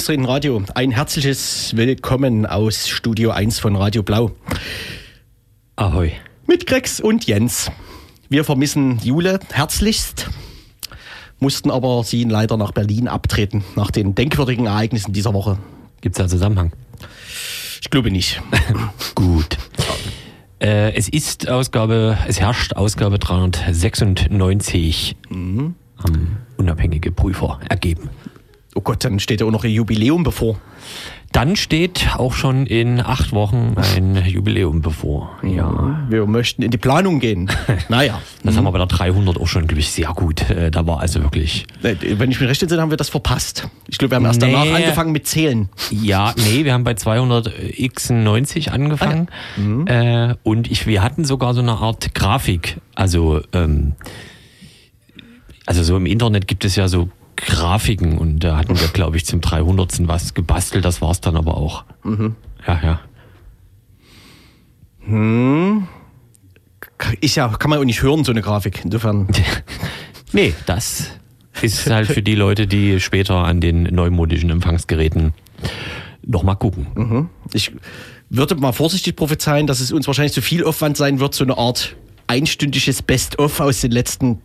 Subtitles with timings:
[0.00, 0.62] Linksreden Radio.
[0.74, 4.30] Ein herzliches Willkommen aus Studio 1 von Radio Blau.
[5.76, 6.12] Ahoi.
[6.46, 7.70] Mit Grex und Jens.
[8.30, 10.30] Wir vermissen Jule herzlichst,
[11.38, 15.58] mussten aber sie leider nach Berlin abtreten, nach den denkwürdigen Ereignissen dieser Woche.
[16.00, 16.72] Gibt es da Zusammenhang?
[17.82, 18.40] Ich glaube nicht.
[19.14, 19.58] Gut.
[20.60, 25.74] Äh, es ist Ausgabe, es herrscht Ausgabe 396 mhm.
[25.98, 28.08] am unabhängige Prüfer ergeben.
[28.74, 30.60] Oh Gott, dann steht ja auch noch ein Jubiläum bevor.
[31.32, 35.38] Dann steht auch schon in acht Wochen ein Jubiläum bevor.
[35.44, 36.04] Ja.
[36.08, 37.50] Wir möchten in die Planung gehen.
[37.88, 38.20] Naja.
[38.44, 40.48] Das haben wir bei der 300 auch schon, glaube ich, sehr gut.
[40.50, 41.66] Äh, da war also wirklich.
[41.82, 43.68] Wenn ich mich recht entsinne, haben wir das verpasst.
[43.88, 44.52] Ich glaube, wir haben erst nee.
[44.52, 45.68] danach angefangen mit Zählen.
[45.90, 49.28] Ja, nee, wir haben bei 200x90 angefangen.
[49.30, 49.62] Ah, ja.
[49.62, 49.86] mhm.
[49.86, 52.78] äh, und ich, wir hatten sogar so eine Art Grafik.
[52.94, 53.94] Also, ähm,
[55.66, 59.24] also so im Internet gibt es ja so Grafiken und da hatten wir, glaube ich,
[59.24, 60.06] zum 300.
[60.08, 60.84] was gebastelt.
[60.84, 61.84] Das war es dann aber auch.
[62.02, 62.36] Mhm.
[62.66, 63.00] Ja, ja.
[65.00, 65.88] Hm.
[67.20, 68.80] Ist ja, kann man auch nicht hören, so eine Grafik.
[68.84, 69.28] Insofern.
[70.32, 71.10] nee, das
[71.62, 75.32] ist halt für die Leute, die später an den neumodischen Empfangsgeräten
[76.22, 76.86] noch mal gucken.
[76.94, 77.28] Mhm.
[77.52, 77.72] Ich
[78.28, 81.58] würde mal vorsichtig prophezeien, dass es uns wahrscheinlich zu viel Aufwand sein wird, so eine
[81.58, 84.40] Art einstündiges Best-of aus den letzten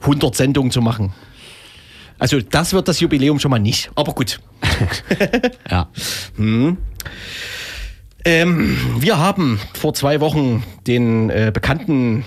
[0.00, 1.14] 100 Sendungen zu machen.
[2.18, 4.40] Also das wird das Jubiläum schon mal nicht, aber gut.
[5.70, 5.88] ja.
[6.36, 6.78] Hm.
[8.24, 12.24] Ähm, wir haben vor zwei Wochen den äh, bekannten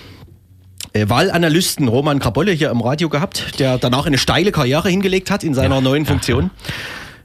[0.93, 5.43] äh, Wahlanalysten Roman Krabolle hier im Radio gehabt, der danach eine steile Karriere hingelegt hat
[5.43, 6.43] in seiner ja, neuen Funktion.
[6.43, 6.73] Ja,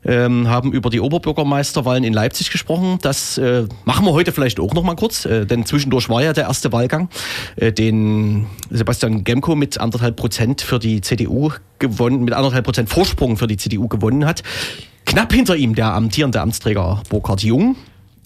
[0.05, 2.99] ähm, haben über die Oberbürgermeisterwahlen in Leipzig gesprochen.
[3.03, 6.33] Das äh, machen wir heute vielleicht auch noch mal kurz, äh, denn zwischendurch war ja
[6.33, 7.09] der erste Wahlgang,
[7.57, 13.37] äh, den Sebastian Gemko mit anderthalb Prozent für die CDU gewonnen, mit anderthalb Prozent Vorsprung
[13.37, 14.43] für die CDU gewonnen hat.
[15.05, 17.77] Knapp hinter ihm der amtierende Amtsträger Burkhard Jung,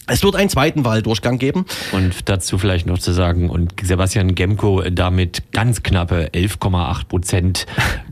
[0.07, 1.65] es wird einen zweiten Wahldurchgang geben.
[1.91, 7.65] Und dazu vielleicht noch zu sagen, und Sebastian Gemko damit ganz knappe 11,8 Prozent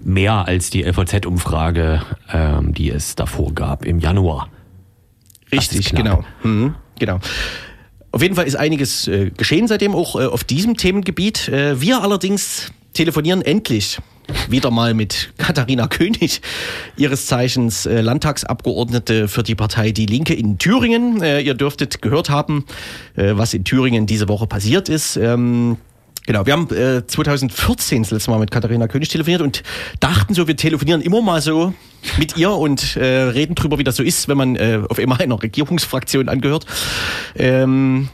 [0.04, 2.02] mehr als die LVZ-Umfrage,
[2.32, 4.50] ähm, die es davor gab im Januar.
[5.52, 6.24] Richtig, genau.
[6.44, 7.20] Mhm, genau.
[8.12, 11.50] Auf jeden Fall ist einiges äh, geschehen seitdem auch äh, auf diesem Themengebiet.
[11.50, 14.00] Äh, wir allerdings telefonieren endlich
[14.50, 16.42] wieder mal mit Katharina König,
[16.98, 21.22] ihres Zeichens äh, Landtagsabgeordnete für die Partei Die Linke in Thüringen.
[21.22, 22.66] Äh, ihr dürftet gehört haben,
[23.16, 25.18] äh, was in Thüringen diese Woche passiert ist.
[25.18, 25.78] Ähm,
[26.28, 29.62] Genau, wir haben äh, 2014 das letzte Mal mit Katharina König telefoniert und
[30.00, 31.72] dachten so, wir telefonieren immer mal so
[32.18, 35.20] mit ihr und äh, reden drüber, wie das so ist, wenn man äh, auf immer
[35.20, 36.66] einer Regierungsfraktion angehört.
[37.36, 38.10] Ähm,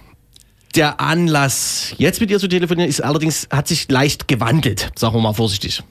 [0.72, 5.22] der Anlass, jetzt mit ihr zu telefonieren, ist allerdings, hat sich leicht gewandelt, sagen wir
[5.22, 5.84] mal vorsichtig.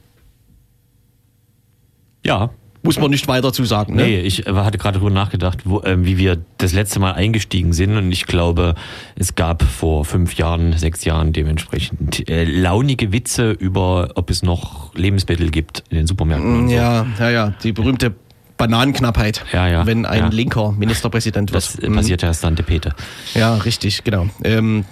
[2.25, 2.51] Ja.
[2.83, 3.95] Muss man nicht weiter zu sagen.
[3.95, 4.05] Ne?
[4.05, 7.95] Nee, ich hatte gerade darüber nachgedacht, wo, äh, wie wir das letzte Mal eingestiegen sind.
[7.95, 8.75] Und ich glaube,
[9.17, 14.95] es gab vor fünf Jahren, sechs Jahren dementsprechend äh, launige Witze über, ob es noch
[14.95, 16.71] Lebensmittel gibt in den Supermärkten.
[16.71, 17.23] Ja, so.
[17.25, 17.55] ja, ja.
[17.63, 18.15] Die berühmte
[18.61, 20.29] Bananenknappheit, ja, ja, wenn ein ja.
[20.29, 21.65] linker Ministerpräsident wird.
[21.65, 22.95] Das passiert ja erst an Peter.
[23.35, 24.29] Ja, richtig, genau.
[24.45, 24.85] Ähm,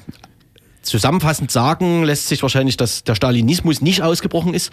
[0.89, 4.73] Zusammenfassend sagen lässt sich wahrscheinlich, dass der Stalinismus nicht ausgebrochen ist.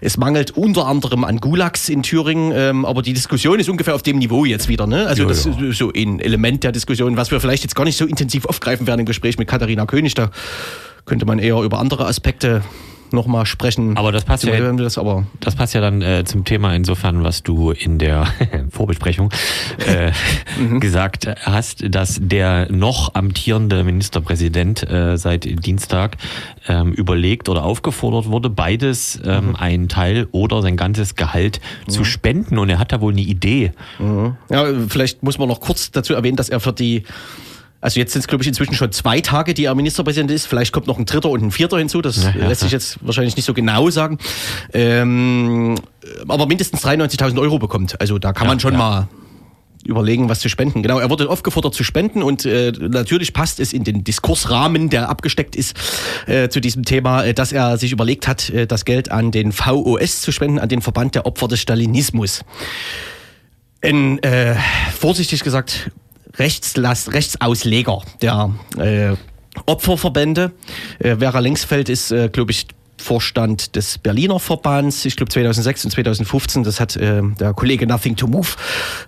[0.00, 4.02] Es mangelt unter anderem an Gulags in Thüringen, ähm, aber die Diskussion ist ungefähr auf
[4.02, 4.86] dem Niveau jetzt wieder.
[4.86, 5.06] Ne?
[5.08, 7.96] Also jo, das ist so ein Element der Diskussion, was wir vielleicht jetzt gar nicht
[7.96, 10.14] so intensiv aufgreifen werden im Gespräch mit Katharina König.
[10.14, 10.30] Da
[11.06, 12.62] könnte man eher über andere Aspekte
[13.12, 13.96] nochmal sprechen.
[13.96, 17.42] Aber das passt ja, das, aber das passt ja dann äh, zum Thema insofern, was
[17.42, 18.26] du in der
[18.70, 19.30] Vorbesprechung
[19.86, 20.12] äh,
[20.60, 20.80] mhm.
[20.80, 26.16] gesagt hast, dass der noch amtierende Ministerpräsident äh, seit Dienstag
[26.68, 29.56] ähm, überlegt oder aufgefordert wurde, beides ähm, mhm.
[29.56, 31.90] einen Teil oder sein ganzes Gehalt mhm.
[31.90, 32.58] zu spenden.
[32.58, 33.72] Und er hat da wohl eine Idee.
[33.98, 34.36] Mhm.
[34.50, 37.04] Ja, vielleicht muss man noch kurz dazu erwähnen, dass er für die
[37.80, 40.46] also jetzt sind es, glaube ich, inzwischen schon zwei Tage, die er Ministerpräsident ist.
[40.46, 42.02] Vielleicht kommt noch ein dritter und ein vierter hinzu.
[42.02, 44.18] Das ja, ja, lässt sich jetzt wahrscheinlich nicht so genau sagen.
[44.72, 45.76] Ähm,
[46.26, 48.00] aber mindestens 93.000 Euro bekommt.
[48.00, 49.08] Also da kann ja, man schon mal
[49.84, 50.82] überlegen, was zu spenden.
[50.82, 55.08] Genau, er wurde aufgefordert zu spenden und äh, natürlich passt es in den Diskursrahmen, der
[55.08, 55.76] abgesteckt ist
[56.26, 59.52] äh, zu diesem Thema, äh, dass er sich überlegt hat, äh, das Geld an den
[59.52, 62.44] VOS zu spenden, an den Verband der Opfer des Stalinismus.
[63.80, 64.56] Ein, äh,
[64.98, 65.90] vorsichtig gesagt,
[66.38, 69.16] Rechtslast, Rechtsausleger der äh,
[69.66, 70.52] Opferverbände.
[70.98, 72.66] Äh, Vera Längsfeld ist, äh, glaube ich,
[73.00, 78.16] Vorstand des Berliner Verbands, ich glaube 2006 und 2015, das hat äh, der Kollege Nothing
[78.16, 78.48] to Move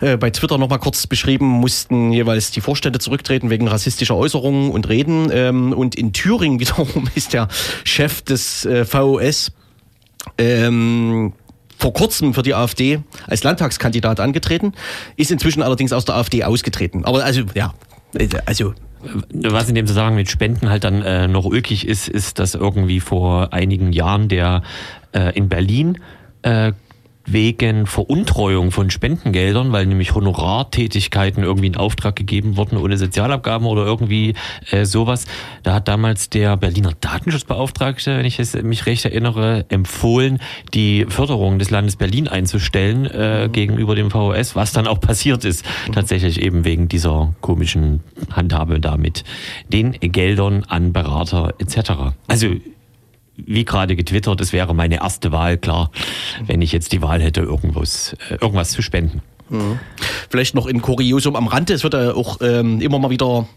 [0.01, 4.89] äh, bei Twitter nochmal kurz beschrieben, mussten jeweils die Vorstände zurücktreten wegen rassistischer Äußerungen und
[4.89, 5.31] Reden.
[5.33, 7.49] Ähm, und in Thüringen wiederum ist der
[7.85, 9.53] Chef des äh, VOS
[10.39, 11.33] ähm,
[11.81, 14.75] vor kurzem für die AfD als Landtagskandidat angetreten,
[15.17, 17.05] ist inzwischen allerdings aus der AfD ausgetreten.
[17.05, 17.73] Aber also, ja,
[18.45, 18.75] also
[19.33, 23.01] was in dem Zusammenhang mit Spenden halt dann äh, noch ulkig ist, ist, dass irgendwie
[23.01, 24.63] vor einigen Jahren der
[25.13, 25.99] äh, in Berlin
[26.43, 26.73] äh,
[27.33, 33.85] wegen Veruntreuung von Spendengeldern, weil nämlich Honorartätigkeiten irgendwie in Auftrag gegeben wurden ohne Sozialabgaben oder
[33.85, 34.35] irgendwie
[34.71, 35.27] äh, sowas.
[35.63, 40.39] Da hat damals der Berliner Datenschutzbeauftragte, wenn ich es, mich recht erinnere, empfohlen,
[40.75, 43.53] die Förderung des Landes Berlin einzustellen äh, mhm.
[43.53, 45.93] gegenüber dem VHS, was dann auch passiert ist, mhm.
[45.93, 48.01] tatsächlich eben wegen dieser komischen
[48.31, 49.25] Handhabe damit
[49.69, 52.15] den Geldern an Berater etc.
[52.27, 52.49] Also
[53.47, 55.91] wie gerade getwittert, es wäre meine erste Wahl, klar,
[56.47, 59.23] wenn ich jetzt die Wahl hätte, irgendwas, äh, irgendwas zu spenden.
[59.51, 59.79] Mhm.
[60.29, 61.75] Vielleicht noch in Kuriosum am Rande.
[61.75, 63.49] Es wird ja auch ähm, immer mal wieder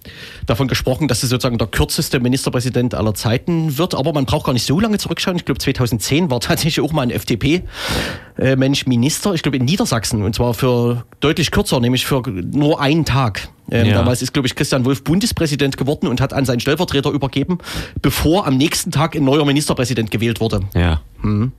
[0.46, 3.94] davon gesprochen, dass es sozusagen der kürzeste Ministerpräsident aller Zeiten wird.
[3.94, 5.38] Aber man braucht gar nicht so lange zurückschauen.
[5.38, 9.34] Ich glaube, 2010 war tatsächlich auch mal ein FDP-Mensch Minister.
[9.36, 10.24] Ich glaube, in Niedersachsen.
[10.24, 13.50] Und zwar für deutlich kürzer, nämlich für nur einen Tag.
[13.72, 13.94] Ähm, ja.
[13.96, 17.60] Damals ist, glaube ich, Christian Wolf Bundespräsident geworden und hat an seinen Stellvertreter übergeben,
[18.02, 20.62] bevor am nächsten Tag ein neuer Ministerpräsident gewählt wurde.
[20.74, 21.02] Ja.
[21.22, 21.52] Mhm.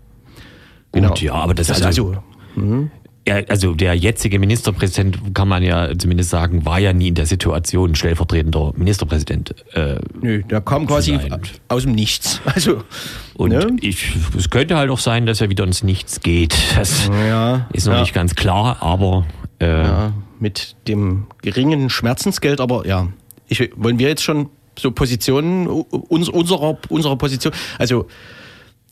[0.92, 1.08] Genau.
[1.08, 2.22] Gut, ja, aber das, das also, also
[2.56, 2.90] mhm.
[3.26, 7.24] Ja, also der jetzige Ministerpräsident, kann man ja zumindest sagen, war ja nie in der
[7.24, 9.54] Situation stellvertretender Ministerpräsident.
[9.72, 11.40] Äh, Nö, der kam quasi sein.
[11.68, 12.40] aus dem Nichts.
[12.54, 12.84] Also,
[13.34, 13.66] und ne?
[13.80, 16.54] ich, es könnte halt auch sein, dass er wieder ins Nichts geht.
[16.76, 18.00] Das ja, ist noch ja.
[18.00, 19.24] nicht ganz klar, aber
[19.58, 20.12] äh, ja,
[20.44, 23.08] mit dem geringen Schmerzensgeld, aber ja,
[23.48, 28.06] ich, wollen wir jetzt schon so Positionen uns, unserer, unserer Position, also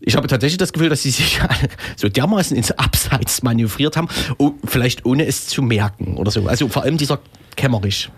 [0.01, 1.41] ich habe tatsächlich das Gefühl, dass sie sich
[1.97, 4.09] so dermaßen ins Abseits manövriert haben,
[4.39, 6.47] oh, vielleicht ohne es zu merken oder so.
[6.49, 7.21] Also vor allem dieser
[7.55, 8.11] Kämmerich.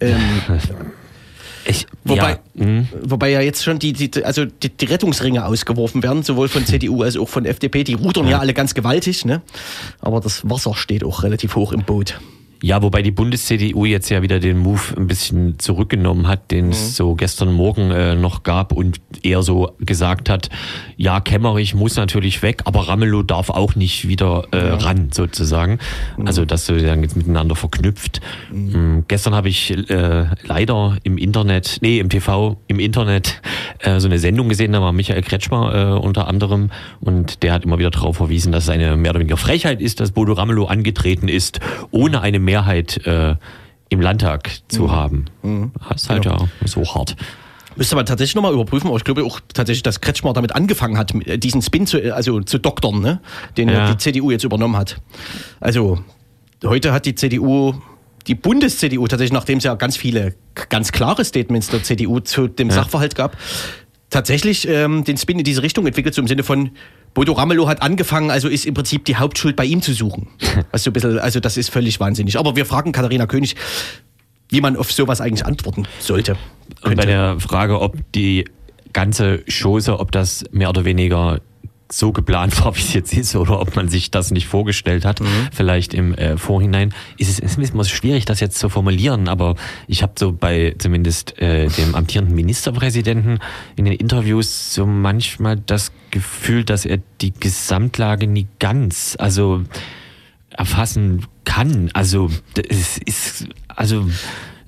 [0.00, 0.20] Ähm,
[1.64, 2.66] ich, wobei, ja.
[2.66, 2.88] Mhm.
[3.02, 7.02] wobei ja jetzt schon die, die, also die, die, Rettungsringe ausgeworfen werden, sowohl von CDU
[7.02, 7.82] als auch von FDP.
[7.82, 9.42] Die rudern ja, ja alle ganz gewaltig, ne?
[10.00, 12.20] aber das Wasser steht auch relativ hoch im Boot.
[12.64, 16.82] Ja, wobei die Bundes-CDU jetzt ja wieder den Move ein bisschen zurückgenommen hat, den es
[16.82, 16.92] mhm.
[16.92, 20.48] so gestern Morgen äh, noch gab und eher so gesagt hat,
[20.96, 24.76] ja, Kemmerich muss natürlich weg, aber Ramelow darf auch nicht wieder äh, ja.
[24.76, 25.78] ran, sozusagen.
[26.16, 26.26] Mhm.
[26.26, 28.22] Also das sozusagen jetzt miteinander verknüpft.
[28.50, 28.74] Mhm.
[28.74, 33.42] Ähm, gestern habe ich äh, leider im Internet, nee, im TV, im Internet
[33.80, 36.70] äh, so eine Sendung gesehen, da war Michael Kretschmer äh, unter anderem
[37.00, 40.00] und der hat immer wieder darauf verwiesen, dass es eine mehr oder weniger Frechheit ist,
[40.00, 43.34] dass Bodo Ramelow angetreten ist, ohne eine mehr Mehrheit äh,
[43.88, 44.90] im Landtag zu mhm.
[44.90, 45.24] haben.
[45.42, 45.72] Mhm.
[45.88, 46.48] Das ist halt genau.
[46.60, 47.16] ja so hart.
[47.76, 51.12] Müsste man tatsächlich nochmal überprüfen, aber ich glaube auch tatsächlich, dass Kretschmer damit angefangen hat,
[51.42, 53.20] diesen Spin zu, also zu doktern, ne?
[53.56, 53.90] den ja.
[53.90, 55.00] die CDU jetzt übernommen hat.
[55.58, 55.98] Also
[56.64, 57.74] heute hat die CDU,
[58.28, 60.34] die Bundes-CDU tatsächlich, nachdem es ja ganz viele
[60.68, 62.76] ganz klare Statements der CDU zu dem ja.
[62.76, 63.36] Sachverhalt gab,
[64.08, 66.70] tatsächlich ähm, den Spin in diese Richtung entwickelt, so im Sinne von,
[67.14, 70.28] Bodo Ramelow hat angefangen, also ist im Prinzip die Hauptschuld bei ihm zu suchen.
[70.72, 72.38] Also, ein bisschen, also das ist völlig wahnsinnig.
[72.38, 73.54] Aber wir fragen Katharina König,
[74.48, 76.36] wie man auf sowas eigentlich antworten sollte.
[76.82, 76.88] Könnte.
[76.88, 78.44] Und bei der Frage, ob die
[78.92, 81.40] ganze Chose, ob das mehr oder weniger
[81.90, 85.20] so geplant war, wie es jetzt ist, oder ob man sich das nicht vorgestellt hat,
[85.20, 85.48] mhm.
[85.52, 86.94] vielleicht im äh, Vorhinein.
[87.18, 89.54] Ist es ist immer schwierig, das jetzt zu formulieren, aber
[89.86, 93.38] ich habe so bei zumindest äh, dem amtierenden Ministerpräsidenten
[93.76, 99.62] in den Interviews so manchmal das Gefühl, dass er die Gesamtlage nie ganz, also
[100.50, 101.90] erfassen kann.
[101.92, 102.30] Also
[102.68, 104.08] es ist, also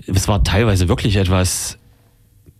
[0.06, 1.78] es war teilweise wirklich etwas,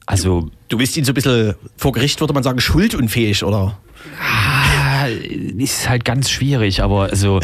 [0.07, 3.79] also du bist ihn so ein bisschen vor Gericht würde man sagen schuldunfähig, oder?
[4.21, 5.07] Ah,
[5.59, 7.41] ist halt ganz schwierig, aber also.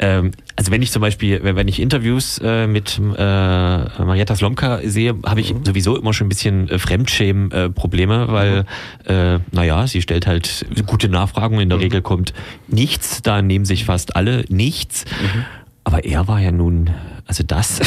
[0.00, 5.16] Ähm, also wenn ich zum Beispiel, wenn ich Interviews äh, mit äh, Marietta Slomka sehe,
[5.26, 5.64] habe ich mhm.
[5.64, 8.64] sowieso immer schon ein bisschen äh, Fremdschämen-Probleme, äh, weil, mhm.
[9.06, 11.82] äh, naja, sie stellt halt gute Nachfragen, in der mhm.
[11.84, 12.32] Regel kommt
[12.68, 15.04] nichts, da nehmen sich fast alle nichts.
[15.04, 15.44] Mhm.
[15.82, 16.90] Aber er war ja nun,
[17.26, 17.80] also das,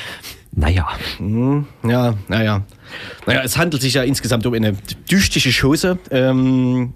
[0.52, 0.88] naja.
[1.18, 1.66] Mhm.
[1.82, 2.62] Ja, naja.
[3.26, 4.74] Naja, es handelt sich ja insgesamt um eine
[5.10, 5.98] düstige Chose.
[6.10, 6.92] Ähm,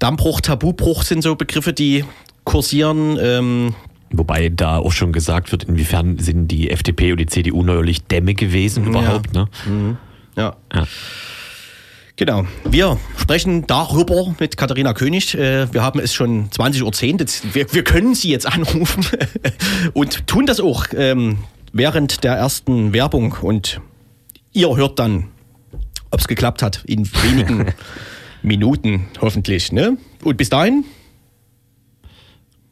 [0.00, 2.04] Dammbruch, Tabubruch sind so Begriffe, die
[2.44, 3.18] kursieren.
[3.20, 3.74] Ähm,
[4.10, 8.34] Wobei da auch schon gesagt wird, inwiefern sind die FDP und die CDU neuerlich Dämme
[8.34, 9.36] gewesen überhaupt.
[9.36, 9.42] Ja.
[9.42, 9.48] Ne?
[9.66, 9.96] Mhm.
[10.36, 10.56] ja.
[10.74, 10.86] ja.
[12.16, 12.44] Genau.
[12.64, 15.34] Wir sprechen darüber mit Katharina König.
[15.34, 17.54] Äh, wir haben es schon 20.10 Uhr.
[17.54, 19.06] Wir, wir können sie jetzt anrufen
[19.94, 21.38] und tun das auch ähm,
[21.72, 23.36] während der ersten Werbung.
[23.40, 23.80] Und
[24.52, 25.28] ihr hört dann,
[26.10, 27.72] ob es geklappt hat, in wenigen
[28.42, 29.72] Minuten hoffentlich.
[29.72, 29.96] Ne?
[30.24, 30.84] Und bis dahin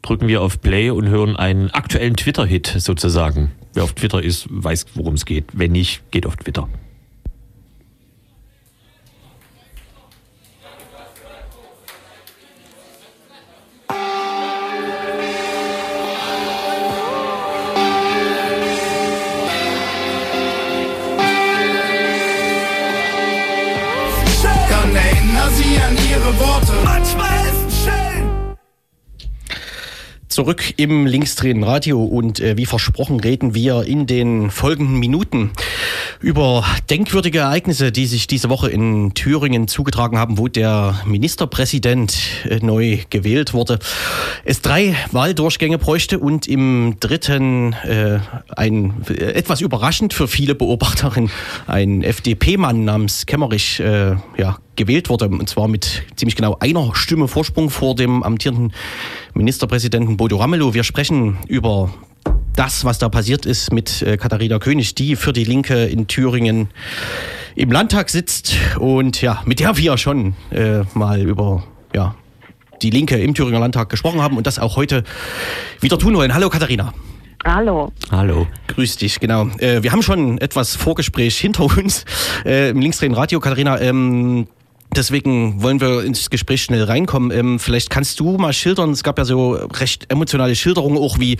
[0.03, 3.53] drücken wir auf Play und hören einen aktuellen Twitter-Hit sozusagen.
[3.75, 5.45] Wer auf Twitter ist, weiß, worum es geht.
[5.53, 6.69] Wenn nicht, geht auf Twitter.
[30.39, 35.51] Zurück im Linksdrehen Radio und äh, wie versprochen reden wir in den folgenden Minuten
[36.21, 42.17] über denkwürdige Ereignisse, die sich diese Woche in Thüringen zugetragen haben, wo der Ministerpräsident
[42.49, 43.81] äh, neu gewählt wurde.
[44.45, 48.21] Es drei Wahldurchgänge bräuchte und im dritten äh,
[48.55, 51.33] ein äh, etwas überraschend für viele Beobachterinnen
[51.67, 57.29] ein FDP-Mann namens Kemmerich äh, ja, gewählt wurde, und zwar mit ziemlich genau einer Stimme
[57.29, 58.73] Vorsprung vor dem amtierenden
[59.35, 60.73] Ministerpräsidenten Bodo Ramelow.
[60.73, 61.93] Wir sprechen über
[62.55, 66.71] das, was da passiert ist mit äh, Katharina König, die für die Linke in Thüringen
[67.55, 72.15] im Landtag sitzt und ja, mit der wir schon äh, mal über ja,
[72.81, 75.05] die Linke im Thüringer Landtag gesprochen haben und das auch heute
[75.81, 76.33] wieder tun wollen.
[76.35, 76.95] Hallo Katharina.
[77.45, 77.93] Hallo.
[78.11, 78.47] Hallo.
[78.67, 79.49] Grüß dich, genau.
[79.59, 82.05] Äh, wir haben schon etwas Vorgespräch hinter uns
[82.45, 83.41] äh, im Linksdrehen Radio.
[83.41, 84.49] Katharina, ähm,
[84.97, 87.31] Deswegen wollen wir ins Gespräch schnell reinkommen.
[87.31, 91.37] Ähm, vielleicht kannst du mal schildern, es gab ja so recht emotionale Schilderungen, auch wie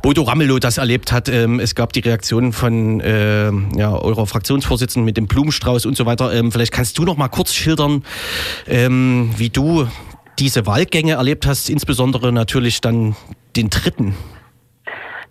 [0.00, 1.28] Bodo Ramelow das erlebt hat.
[1.28, 6.06] Ähm, es gab die Reaktion von äh, ja, eurer Fraktionsvorsitzenden mit dem Blumenstrauß und so
[6.06, 6.32] weiter.
[6.32, 8.04] Ähm, vielleicht kannst du noch mal kurz schildern,
[8.68, 9.88] ähm, wie du
[10.38, 13.16] diese Wahlgänge erlebt hast, insbesondere natürlich dann
[13.56, 14.14] den dritten.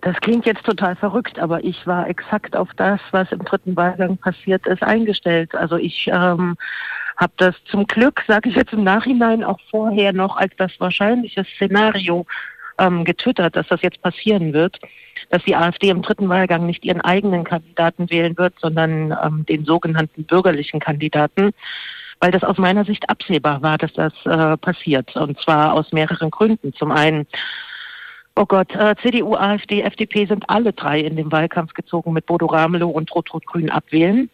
[0.01, 4.17] Das klingt jetzt total verrückt, aber ich war exakt auf das, was im dritten Wahlgang
[4.17, 5.55] passiert ist, eingestellt.
[5.55, 6.58] Also ich ähm,
[7.17, 11.46] habe das zum Glück, sage ich jetzt im Nachhinein, auch vorher noch als das wahrscheinliche
[11.55, 12.25] Szenario
[12.79, 14.79] ähm, getwittert, dass das jetzt passieren wird,
[15.29, 19.65] dass die AfD im dritten Wahlgang nicht ihren eigenen Kandidaten wählen wird, sondern ähm, den
[19.65, 21.51] sogenannten bürgerlichen Kandidaten,
[22.20, 25.15] weil das aus meiner Sicht absehbar war, dass das äh, passiert.
[25.15, 26.74] Und zwar aus mehreren Gründen.
[26.74, 27.27] Zum einen
[28.36, 32.48] Oh Gott, äh, CDU, AfD, FDP sind alle drei in den Wahlkampf gezogen mit Bodo
[32.48, 34.27] Ramelow und Rot-Rot-Grün abwählen.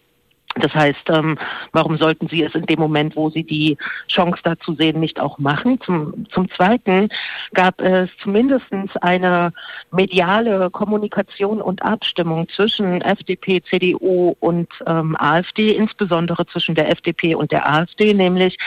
[0.55, 1.37] Das heißt, ähm,
[1.71, 3.77] warum sollten Sie es in dem Moment, wo Sie die
[4.07, 5.79] Chance dazu sehen, nicht auch machen?
[5.81, 7.09] Zum, zum Zweiten
[7.53, 8.65] gab es zumindest
[9.01, 9.53] eine
[9.91, 17.51] mediale Kommunikation und Abstimmung zwischen FDP, CDU und ähm, AfD, insbesondere zwischen der FDP und
[17.51, 18.57] der AfD, nämlich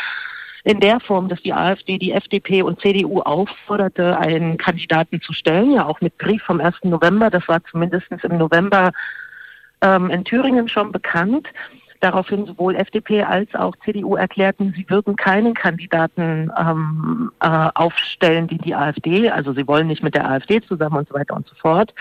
[0.64, 5.72] in der Form, dass die AfD die FDP und CDU aufforderte, einen Kandidaten zu stellen,
[5.72, 6.76] ja auch mit Brief vom 1.
[6.84, 8.92] November, das war zumindest im November
[9.82, 11.48] ähm, in Thüringen schon bekannt.
[12.00, 18.58] Daraufhin sowohl FDP als auch CDU erklärten, sie würden keinen Kandidaten ähm, äh, aufstellen wie
[18.58, 19.30] die AfD.
[19.30, 21.94] Also sie wollen nicht mit der AfD zusammen und so weiter und so fort.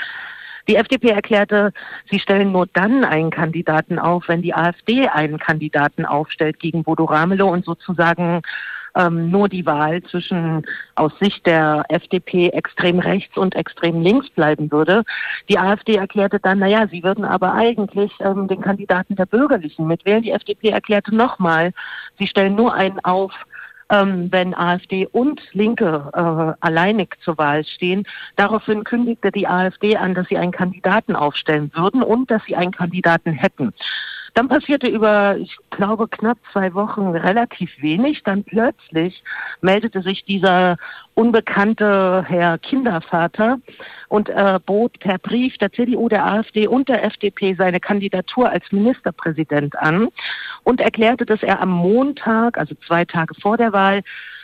[0.68, 1.72] Die FDP erklärte,
[2.10, 7.06] sie stellen nur dann einen Kandidaten auf, wenn die AfD einen Kandidaten aufstellt gegen Bodo
[7.06, 8.42] Ramelow und sozusagen
[8.96, 14.72] ähm, nur die Wahl zwischen aus Sicht der FDP extrem rechts und extrem links bleiben
[14.72, 15.04] würde.
[15.50, 20.24] Die AfD erklärte dann, naja, sie würden aber eigentlich ähm, den Kandidaten der Bürgerlichen mitwählen.
[20.24, 21.72] Die FDP erklärte nochmal,
[22.20, 23.34] sie stellen nur einen auf,
[23.92, 28.06] ähm, wenn AfD und Linke äh, alleinig zur Wahl stehen.
[28.38, 32.72] Daraufhin kündigte die AfD an, dass sie einen Kandidaten aufstellen würden und dass sie einen
[32.72, 33.74] Kandidaten hätten.
[34.34, 38.24] Dann passierte über, ich glaube, knapp zwei Wochen relativ wenig.
[38.24, 39.24] Dann plötzlich
[39.60, 40.78] meldete sich dieser
[41.16, 43.58] unbekannte Herr Kindervater
[44.08, 48.72] und äh, bot per Brief der CDU, der AfD und der FDP seine Kandidatur als
[48.72, 50.08] Ministerpräsident an
[50.64, 54.02] und erklärte, dass er am Montag, also zwei Tage vor der Wahl,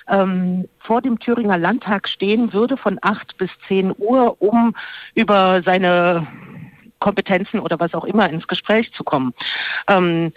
[0.09, 4.75] ähm, vor dem Thüringer Landtag stehen würde von acht bis zehn Uhr, um
[5.15, 6.27] über seine
[6.99, 9.33] Kompetenzen oder was auch immer ins Gespräch zu kommen.
[9.87, 10.33] Ähm,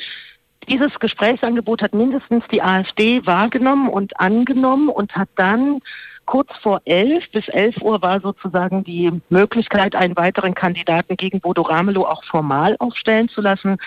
[0.69, 5.81] dieses Gesprächsangebot hat mindestens die AfD wahrgenommen und angenommen und hat dann
[6.31, 11.63] kurz vor elf bis elf Uhr war sozusagen die Möglichkeit, einen weiteren Kandidaten gegen Bodo
[11.63, 13.79] Ramelow auch formal aufstellen zu lassen.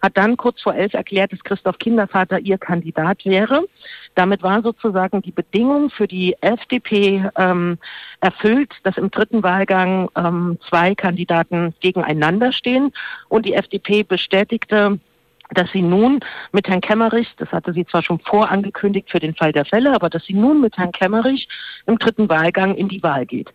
[0.00, 3.66] Hat dann kurz vor elf erklärt, dass Christoph Kindervater ihr Kandidat wäre.
[4.14, 7.76] Damit war sozusagen die Bedingung für die FDP ähm,
[8.22, 12.92] erfüllt, dass im dritten Wahlgang ähm, zwei Kandidaten gegeneinander stehen.
[13.28, 14.98] Und die FDP bestätigte,
[15.52, 16.20] dass sie nun
[16.52, 20.08] mit Herrn Kemmerich, das hatte sie zwar schon vorangekündigt für den Fall der Fälle, aber
[20.08, 21.48] dass sie nun mit Herrn Kemmerich
[21.86, 23.52] im dritten Wahlgang in die Wahl geht.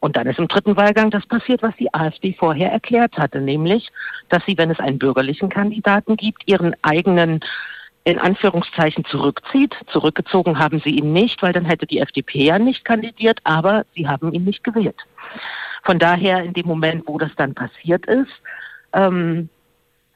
[0.00, 3.88] Und dann ist im dritten Wahlgang das passiert, was die AfD vorher erklärt hatte, nämlich,
[4.28, 7.40] dass sie, wenn es einen bürgerlichen Kandidaten gibt, ihren eigenen
[8.04, 9.74] in Anführungszeichen zurückzieht.
[9.90, 14.06] Zurückgezogen haben sie ihn nicht, weil dann hätte die FDP ja nicht kandidiert, aber sie
[14.06, 14.98] haben ihn nicht gewählt.
[15.84, 18.32] Von daher, in dem Moment, wo das dann passiert ist,
[18.92, 19.48] ähm,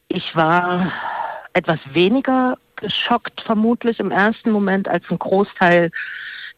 [0.09, 0.93] ich war
[1.53, 5.91] etwas weniger geschockt vermutlich im ersten Moment als ein Großteil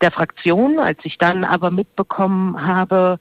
[0.01, 3.19] der Fraktion, als ich dann aber mitbekommen habe,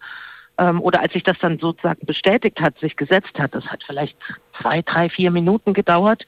[0.58, 4.18] ähm, oder als sich das dann sozusagen bestätigt hat, sich gesetzt hat, das hat vielleicht
[4.62, 6.26] zwei, drei, vier Minuten gedauert,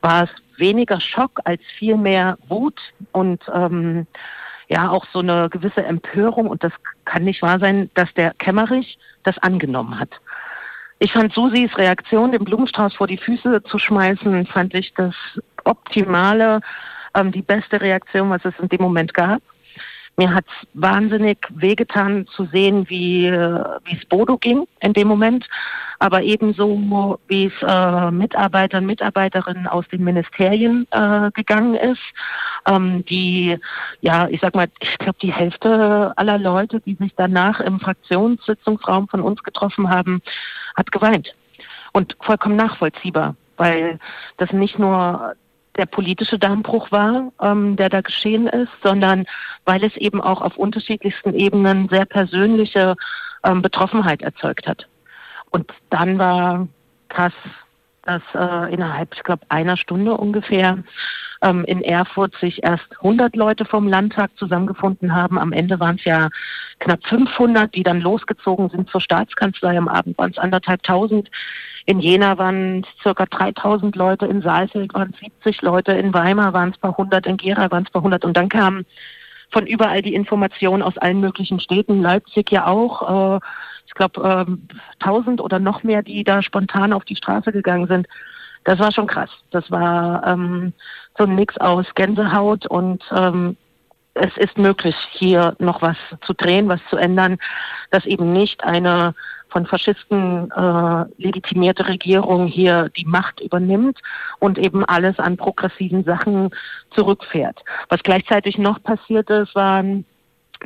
[0.00, 2.80] war es weniger Schock als vielmehr Wut
[3.12, 4.06] und ähm,
[4.68, 6.72] ja auch so eine gewisse Empörung und das
[7.04, 10.10] kann nicht wahr sein, dass der Kämmerich das angenommen hat.
[11.00, 15.14] Ich fand Susis Reaktion, den Blumenstrauß vor die Füße zu schmeißen, fand ich das
[15.64, 16.60] optimale,
[17.14, 19.40] ähm, die beste Reaktion, was es in dem Moment gab.
[20.18, 25.46] Mir hat es wahnsinnig wehgetan zu sehen, wie äh, es Bodo ging in dem Moment,
[26.00, 32.02] aber ebenso wie es äh, Mitarbeitern, Mitarbeiterinnen aus den Ministerien äh, gegangen ist,
[32.66, 33.58] ähm, die
[34.00, 39.06] ja, ich sag mal, ich glaube die Hälfte aller Leute, die sich danach im Fraktionssitzungsraum
[39.06, 40.20] von uns getroffen haben,
[40.74, 41.32] hat geweint.
[41.92, 44.00] Und vollkommen nachvollziehbar, weil
[44.36, 45.36] das nicht nur
[45.78, 49.24] der politische Dammbruch war, ähm, der da geschehen ist, sondern
[49.64, 52.96] weil es eben auch auf unterschiedlichsten Ebenen sehr persönliche
[53.44, 54.86] ähm, Betroffenheit erzeugt hat.
[55.50, 56.68] Und dann war
[57.08, 57.32] krass,
[58.02, 60.78] dass äh, innerhalb, ich glaube, einer Stunde ungefähr
[61.42, 65.38] ähm, in Erfurt sich erst 100 Leute vom Landtag zusammengefunden haben.
[65.38, 66.28] Am Ende waren es ja
[66.78, 69.76] knapp 500, die dann losgezogen sind zur Staatskanzlei.
[69.76, 71.30] Am Abend waren es anderthalb tausend.
[71.86, 76.52] In Jena waren es circa 3000 Leute, in Saalfeld waren es 70 Leute, in Weimar
[76.52, 78.24] waren es paar hundert, in Gera waren es paar hundert.
[78.24, 78.84] Und dann kamen
[79.50, 83.40] von überall die Informationen aus allen möglichen Städten, Leipzig ja auch, äh,
[83.86, 84.68] ich glaube ähm,
[84.98, 88.06] 1000 oder noch mehr, die da spontan auf die Straße gegangen sind.
[88.64, 89.30] Das war schon krass.
[89.50, 90.74] Das war ähm,
[91.16, 93.56] so ein Mix aus Gänsehaut und ähm,
[94.18, 97.38] es ist möglich, hier noch was zu drehen, was zu ändern,
[97.90, 99.14] dass eben nicht eine
[99.50, 103.98] von Faschisten äh, legitimierte Regierung hier die Macht übernimmt
[104.40, 106.50] und eben alles an progressiven Sachen
[106.90, 107.58] zurückfährt.
[107.88, 110.04] Was gleichzeitig noch passiert ist, waren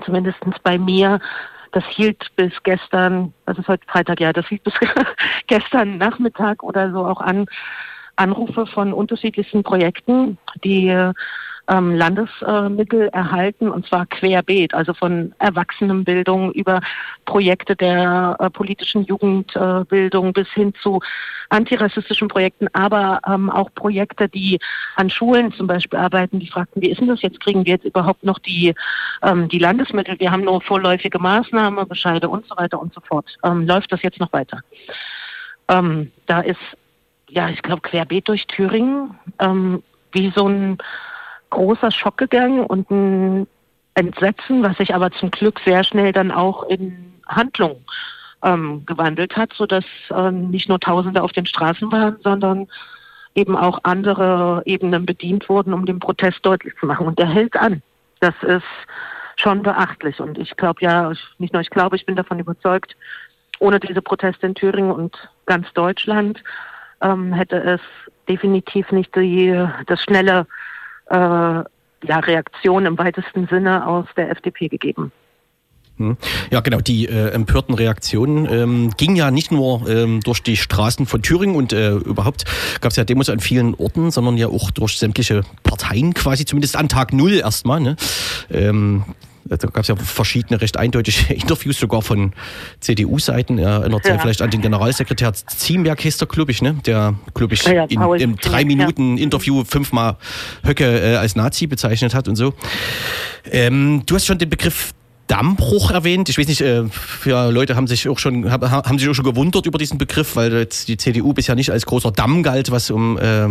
[0.04, 1.20] zumindest bei mir,
[1.70, 4.74] das hielt bis gestern, das ist heute Freitag, ja, das hielt bis
[5.46, 7.46] gestern Nachmittag oder so auch an,
[8.16, 11.12] Anrufe von unterschiedlichsten Projekten, die
[11.68, 16.80] ähm, Landesmittel erhalten und zwar querbeet, also von Erwachsenenbildung über
[17.24, 21.00] Projekte der äh, politischen Jugendbildung äh, bis hin zu
[21.50, 24.58] antirassistischen Projekten, aber ähm, auch Projekte, die
[24.96, 27.40] an Schulen zum Beispiel arbeiten, die fragten, wie ist denn das jetzt?
[27.40, 28.74] Kriegen wir jetzt überhaupt noch die,
[29.22, 30.18] ähm, die Landesmittel?
[30.18, 33.26] Wir haben nur vorläufige Maßnahmen, Bescheide und so weiter und so fort.
[33.44, 34.60] Ähm, läuft das jetzt noch weiter?
[35.68, 36.58] Ähm, da ist
[37.28, 40.78] ja, ich glaube, querbeet durch Thüringen, ähm, wie so ein
[41.52, 43.46] großer Schock gegangen und ein
[43.94, 47.84] Entsetzen, was sich aber zum Glück sehr schnell dann auch in Handlung
[48.42, 52.68] ähm, gewandelt hat, sodass ähm, nicht nur Tausende auf den Straßen waren, sondern
[53.34, 57.06] eben auch andere Ebenen bedient wurden, um den Protest deutlich zu machen.
[57.06, 57.82] Und der hält an.
[58.20, 58.64] Das ist
[59.36, 60.20] schon beachtlich.
[60.20, 62.96] Und ich glaube ja, nicht nur ich glaube, ich bin davon überzeugt,
[63.58, 66.42] ohne diese Proteste in Thüringen und ganz Deutschland
[67.02, 67.80] ähm, hätte es
[68.28, 70.46] definitiv nicht die, das schnelle
[71.12, 71.64] äh,
[72.04, 75.12] ja, Reaktion im weitesten Sinne aus der FDP gegeben.
[75.98, 76.16] Hm.
[76.50, 76.80] Ja, genau.
[76.80, 81.54] Die äh, empörten Reaktionen ähm, ging ja nicht nur ähm, durch die Straßen von Thüringen
[81.54, 82.44] und äh, überhaupt
[82.80, 86.76] gab es ja Demos an vielen Orten, sondern ja auch durch sämtliche Parteien quasi, zumindest
[86.76, 87.80] an Tag Null erstmal.
[87.80, 87.96] Ne?
[88.50, 89.04] Ähm,
[89.44, 92.32] da gab es ja verschiedene recht eindeutige Interviews, sogar von
[92.80, 93.58] CDU-Seiten.
[93.58, 94.18] Er erinnert sich ja.
[94.18, 96.76] vielleicht an den Generalsekretär Ziemberg, der, ich, ne?
[96.86, 100.16] der, glaube ich, ja, in, im drei Minuten Interview fünfmal
[100.64, 102.54] Höcke äh, als Nazi bezeichnet hat und so.
[103.50, 104.92] Ähm, du hast schon den Begriff
[105.26, 106.28] Dammbruch erwähnt.
[106.28, 109.66] Ich weiß nicht, äh, für Leute haben sich auch schon haben sich auch schon gewundert
[109.66, 113.18] über diesen Begriff, weil jetzt die CDU bisher nicht als großer Damm galt, was um
[113.18, 113.48] äh,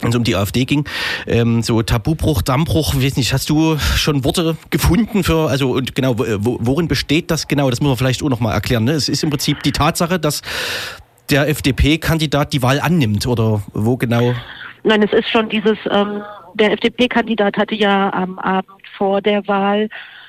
[0.00, 0.84] wenn es um die AfD ging,
[1.26, 6.14] ähm, so Tabubruch, Dammbruch, weiß nicht, hast du schon Worte gefunden für, also und genau,
[6.18, 7.70] worin besteht das genau?
[7.70, 8.84] Das muss man vielleicht auch nochmal erklären.
[8.84, 8.92] Ne?
[8.92, 10.42] Es ist im Prinzip die Tatsache, dass
[11.30, 14.34] der FDP-Kandidat die Wahl annimmt oder wo genau?
[14.84, 16.22] Nein, es ist schon dieses, ähm,
[16.54, 19.88] der FDP-Kandidat hatte ja am Abend vor der Wahl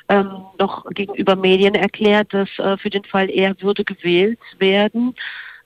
[0.10, 5.15] ähm, noch gegenüber Medien erklärt, dass äh, für den Fall er würde gewählt werden,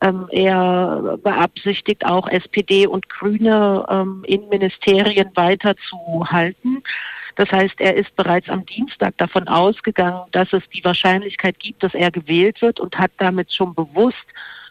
[0.03, 6.83] ähm, er beabsichtigt auch SPD und Grüne ähm, in Ministerien weiter zu halten.
[7.35, 11.93] Das heißt, er ist bereits am Dienstag davon ausgegangen, dass es die Wahrscheinlichkeit gibt, dass
[11.93, 14.25] er gewählt wird und hat damit schon bewusst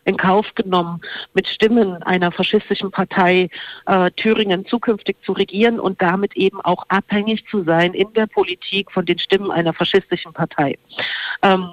[0.05, 1.01] in Kauf genommen,
[1.35, 3.49] mit Stimmen einer faschistischen Partei
[3.87, 8.91] äh, Thüringen zukünftig zu regieren und damit eben auch abhängig zu sein in der Politik
[8.91, 10.79] von den Stimmen einer faschistischen Partei.
[11.43, 11.69] Ähm,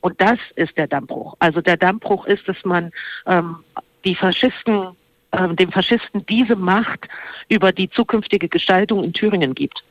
[0.00, 1.36] und das ist der Dammbruch.
[1.38, 2.90] Also der Dammbruch ist, dass man
[3.26, 3.56] ähm,
[4.04, 4.96] die Faschisten,
[5.30, 7.08] äh, dem Faschisten diese Macht
[7.48, 9.84] über die zukünftige Gestaltung in Thüringen gibt.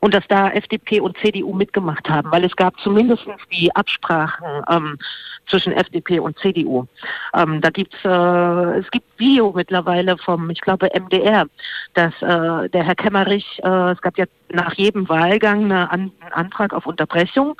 [0.00, 4.98] Und dass da FDP und CDU mitgemacht haben, weil es gab zumindest die Absprachen ähm,
[5.46, 6.86] zwischen FDP und CDU.
[7.34, 11.46] Ähm, da gibt's äh, es gibt Video mittlerweile vom, ich glaube MDR,
[11.94, 16.72] dass äh, der Herr Kemmerich, äh, es gab ja nach jedem Wahlgang eine, einen Antrag
[16.72, 17.56] auf Unterbrechung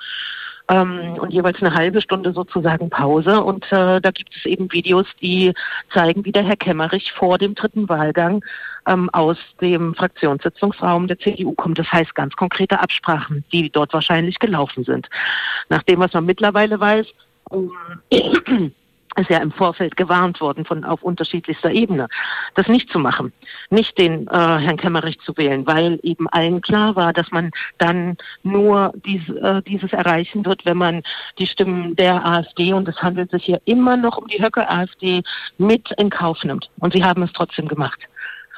[0.70, 3.42] ähm, und jeweils eine halbe Stunde sozusagen Pause.
[3.42, 5.52] Und äh, da gibt es eben Videos, die
[5.92, 8.44] zeigen, wie der Herr Kemmerich vor dem dritten Wahlgang
[8.86, 11.78] ähm, aus dem Fraktionssitzungsraum der CDU kommt.
[11.78, 15.08] Das heißt ganz konkrete Absprachen, die dort wahrscheinlich gelaufen sind.
[15.68, 17.06] Nach dem, was man mittlerweile weiß,
[17.52, 18.72] ähm,
[19.16, 22.08] ist ja im Vorfeld gewarnt worden von auf unterschiedlichster Ebene,
[22.54, 23.32] das nicht zu machen,
[23.70, 28.16] nicht den äh, Herrn Kemmerich zu wählen, weil eben allen klar war, dass man dann
[28.42, 31.02] nur dies, äh, dieses erreichen wird, wenn man
[31.38, 35.22] die Stimmen der AfD und es handelt sich hier immer noch um die Höcke AfD
[35.58, 36.70] mit in Kauf nimmt.
[36.78, 38.00] Und sie haben es trotzdem gemacht.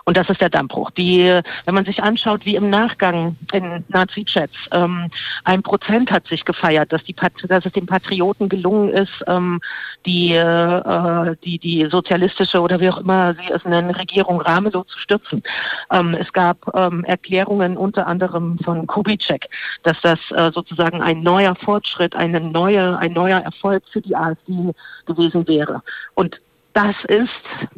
[0.05, 0.91] Und das ist der Dammbruch.
[0.93, 5.11] Die, wenn man sich anschaut, wie im Nachgang in Nazi-Chats ähm,
[5.45, 9.61] ein Prozent hat sich gefeiert, dass, die, dass es den Patrioten gelungen ist, ähm,
[10.07, 14.99] die, äh, die, die sozialistische oder wie auch immer sie es nennen, Regierung Ramelow zu
[14.99, 15.43] stürzen.
[15.91, 19.49] Ähm, es gab ähm, Erklärungen unter anderem von Kubitschek,
[19.83, 24.73] dass das äh, sozusagen ein neuer Fortschritt, eine neue, ein neuer Erfolg für die AfD
[25.07, 25.83] gewesen wäre.
[26.15, 26.41] Und
[26.73, 27.29] das ist,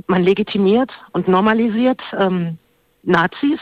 [0.06, 2.58] man legitimiert und normalisiert ähm,
[3.02, 3.60] Nazis.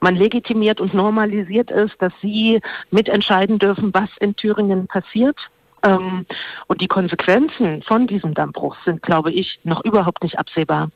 [0.00, 5.36] Man legitimiert und normalisiert es, dass sie mitentscheiden dürfen, was in Thüringen passiert.
[5.82, 6.26] Ähm,
[6.66, 10.90] und die Konsequenzen von diesem Dammbruch sind, glaube ich, noch überhaupt nicht absehbar.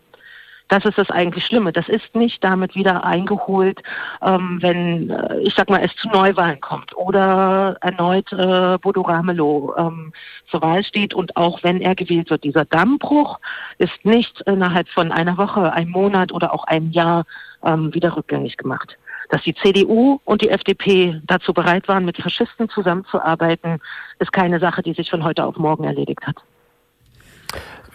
[0.68, 1.72] Das ist das eigentlich Schlimme.
[1.72, 3.82] Das ist nicht damit wieder eingeholt,
[4.22, 9.74] ähm, wenn, äh, ich sag mal, es zu Neuwahlen kommt oder erneut äh, Bodo Ramelow
[9.78, 10.12] ähm,
[10.50, 12.44] zur Wahl steht und auch wenn er gewählt wird.
[12.44, 13.40] Dieser Dammbruch
[13.78, 17.24] ist nicht innerhalb von einer Woche, einem Monat oder auch einem Jahr
[17.64, 18.98] ähm, wieder rückgängig gemacht.
[19.30, 23.80] Dass die CDU und die FDP dazu bereit waren, mit Faschisten zusammenzuarbeiten,
[24.18, 26.36] ist keine Sache, die sich von heute auf morgen erledigt hat.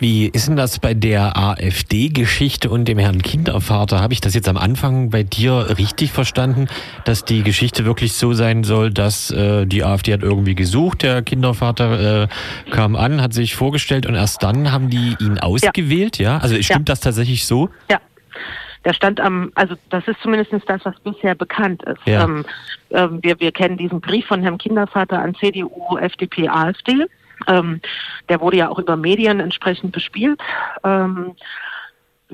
[0.04, 4.02] Wie ist denn das bei der AfD-Geschichte und dem Herrn Kindervater?
[4.02, 6.68] Habe ich das jetzt am Anfang bei dir richtig verstanden,
[7.06, 11.22] dass die Geschichte wirklich so sein soll, dass äh, die AfD hat irgendwie gesucht, der
[11.22, 12.28] Kindervater äh,
[12.70, 16.32] kam an, hat sich vorgestellt und erst dann haben die ihn ausgewählt, ja?
[16.32, 16.38] ja?
[16.40, 16.92] Also stimmt ja.
[16.92, 17.70] das tatsächlich so?
[17.90, 18.02] Ja.
[18.84, 22.06] Der stand am, also das ist zumindest das, was bisher bekannt ist.
[22.06, 22.26] Ja.
[22.26, 22.44] Ähm,
[22.90, 27.06] äh, wir, wir kennen diesen Brief von Herrn Kindervater an CDU, FDP, AfD.
[27.48, 27.82] Ähm,
[28.30, 30.40] der wurde ja auch über Medien entsprechend bespielt.
[30.84, 31.36] Ähm,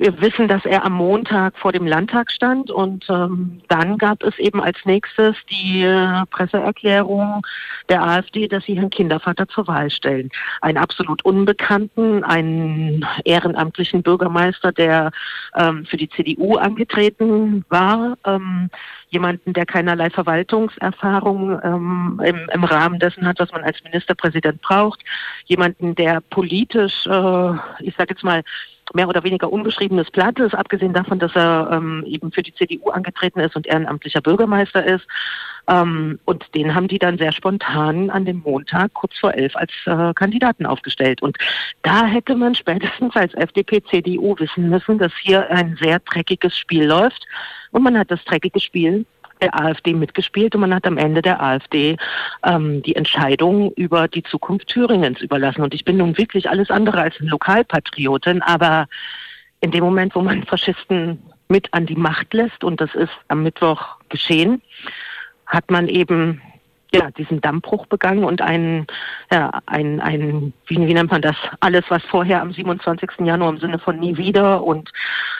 [0.00, 4.38] wir wissen, dass er am Montag vor dem Landtag stand und ähm, dann gab es
[4.38, 7.46] eben als nächstes die äh, Presseerklärung
[7.90, 10.30] der AfD, dass sie Herrn Kindervater zur Wahl stellen.
[10.62, 15.10] Einen absolut unbekannten, einen ehrenamtlichen Bürgermeister, der
[15.54, 18.70] ähm, für die CDU angetreten war, ähm,
[19.10, 25.00] jemanden, der keinerlei Verwaltungserfahrung ähm, im, im Rahmen dessen hat, was man als Ministerpräsident braucht,
[25.44, 28.42] jemanden, der politisch, äh, ich sage jetzt mal,
[28.94, 32.90] mehr oder weniger unbeschriebenes Blatt ist, abgesehen davon, dass er ähm, eben für die CDU
[32.90, 35.06] angetreten ist und ehrenamtlicher Bürgermeister ist.
[35.68, 39.72] Ähm, und den haben die dann sehr spontan an dem Montag kurz vor elf als
[39.86, 41.22] äh, Kandidaten aufgestellt.
[41.22, 41.36] Und
[41.82, 46.84] da hätte man spätestens als FDP, CDU wissen müssen, dass hier ein sehr dreckiges Spiel
[46.84, 47.26] läuft.
[47.70, 49.06] Und man hat das dreckige Spiel
[49.40, 51.96] der AfD mitgespielt und man hat am Ende der AfD
[52.44, 55.62] ähm, die Entscheidung über die Zukunft Thüringens überlassen.
[55.62, 58.86] Und ich bin nun wirklich alles andere als eine Lokalpatriotin, aber
[59.60, 63.42] in dem Moment, wo man Faschisten mit an die Macht lässt, und das ist am
[63.42, 64.62] Mittwoch geschehen,
[65.46, 66.40] hat man eben
[66.92, 68.86] ja, diesen Dammbruch begangen und ein,
[69.30, 73.10] ja, ein, ein wie, wie nennt man das, alles, was vorher am 27.
[73.20, 74.90] Januar im Sinne von nie wieder und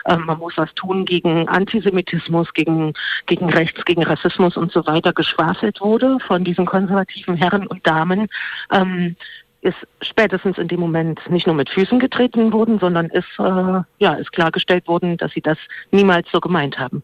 [0.07, 2.95] ähm, man muss was tun gegen Antisemitismus, gegen,
[3.27, 8.29] gegen Rechts, gegen Rassismus und so weiter geschwafelt wurde von diesen konservativen Herren und Damen,
[8.73, 9.17] ähm,
[9.63, 14.15] ist spätestens in dem Moment nicht nur mit Füßen getreten worden, sondern ist, äh, ja,
[14.15, 15.59] ist klargestellt worden, dass sie das
[15.91, 17.03] niemals so gemeint haben.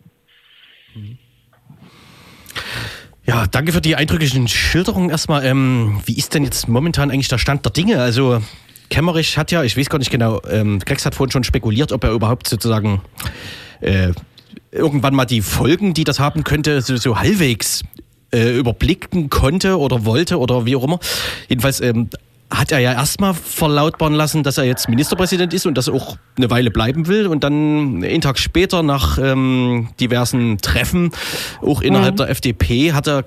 [0.95, 1.19] Mhm.
[3.27, 5.45] Ja, danke für die eindrücklichen Schilderungen erstmal.
[5.45, 8.01] Ähm, wie ist denn jetzt momentan eigentlich der Stand der Dinge?
[8.01, 8.41] Also
[8.89, 12.05] Kemmerich hat ja, ich weiß gar nicht genau, ähm, Grex hat vorhin schon spekuliert, ob
[12.05, 13.03] er überhaupt sozusagen
[13.81, 14.12] äh,
[14.71, 17.83] irgendwann mal die Folgen, die das haben könnte, so, so halbwegs
[18.33, 21.01] äh, überblicken konnte oder wollte oder wie auch immer.
[21.49, 22.09] Jedenfalls ähm,
[22.51, 26.51] hat er ja erstmal verlautbaren lassen, dass er jetzt Ministerpräsident ist und das auch eine
[26.51, 27.27] Weile bleiben will.
[27.27, 31.11] Und dann einen Tag später, nach ähm, diversen Treffen,
[31.61, 32.19] auch innerhalb mhm.
[32.19, 33.25] der FDP, hat er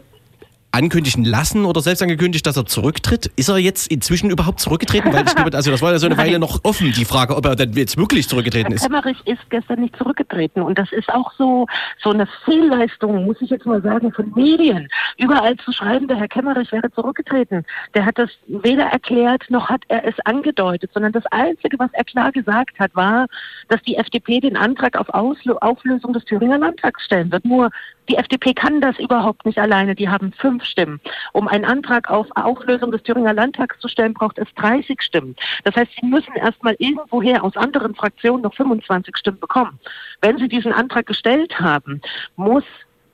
[0.72, 3.32] ankündigen lassen oder selbst angekündigt, dass er zurücktritt.
[3.36, 5.12] Ist er jetzt inzwischen überhaupt zurückgetreten?
[5.12, 7.46] Weil ich glaube, also das war ja so eine Weile noch offen, die Frage, ob
[7.46, 8.82] er dann jetzt wirklich zurückgetreten ist.
[8.82, 11.66] Herr Emmerich ist gestern nicht zurückgetreten und das ist auch so,
[12.02, 14.88] so eine Fehlleistung, muss ich jetzt mal sagen, von Medien.
[15.18, 17.66] Überall zu schreiben, der Herr Kemmerich wäre zurückgetreten.
[17.96, 22.04] Der hat das weder erklärt, noch hat er es angedeutet, sondern das Einzige, was er
[22.04, 23.28] klar gesagt hat, war,
[23.68, 27.46] dass die FDP den Antrag auf Auflösung des Thüringer Landtags stellen wird.
[27.46, 27.70] Nur
[28.10, 29.94] die FDP kann das überhaupt nicht alleine.
[29.94, 31.00] Die haben fünf Stimmen.
[31.34, 35.36] Um einen Antrag auf Auflösung des Thüringer Landtags zu stellen, braucht es 30 Stimmen.
[35.64, 39.80] Das heißt, sie müssen erstmal irgendwoher aus anderen Fraktionen noch 25 Stimmen bekommen.
[40.22, 42.02] Wenn sie diesen Antrag gestellt haben,
[42.36, 42.64] muss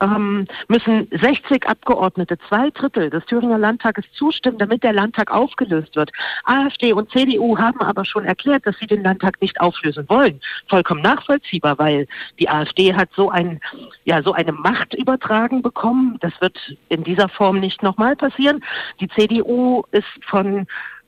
[0.00, 6.10] ähm, müssen 60 Abgeordnete, zwei Drittel des Thüringer Landtages zustimmen, damit der Landtag aufgelöst wird.
[6.44, 10.40] AfD und CDU haben aber schon erklärt, dass sie den Landtag nicht auflösen wollen.
[10.68, 12.06] Vollkommen nachvollziehbar, weil
[12.38, 13.60] die AfD hat so ein,
[14.04, 16.18] ja, so eine Macht übertragen bekommen.
[16.20, 18.62] Das wird in dieser Form nicht nochmal passieren.
[19.00, 20.66] Die CDU ist von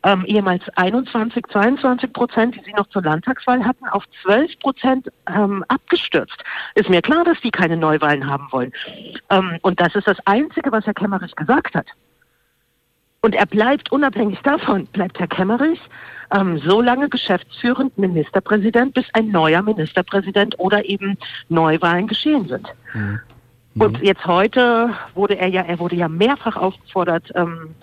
[0.08, 5.64] ähm, ehemals 21, 22 Prozent, die sie noch zur Landtagswahl hatten, auf 12 Prozent ähm,
[5.68, 6.36] abgestürzt.
[6.74, 8.72] Ist mir klar, dass die keine Neuwahlen haben wollen.
[9.28, 11.86] Ähm, und das ist das Einzige, was Herr Kemmerich gesagt hat.
[13.20, 15.80] Und er bleibt unabhängig davon, bleibt Herr Kemmerich
[16.30, 21.18] ähm, so lange geschäftsführend Ministerpräsident, bis ein neuer Ministerpräsident oder eben
[21.50, 22.66] Neuwahlen geschehen sind.
[22.94, 23.20] Mhm.
[23.74, 27.74] Und jetzt heute wurde er ja, er wurde ja mehrfach aufgefordert, ähm,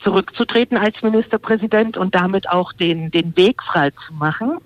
[0.00, 4.58] zurückzutreten als Ministerpräsident und damit auch den, den Weg frei zu machen.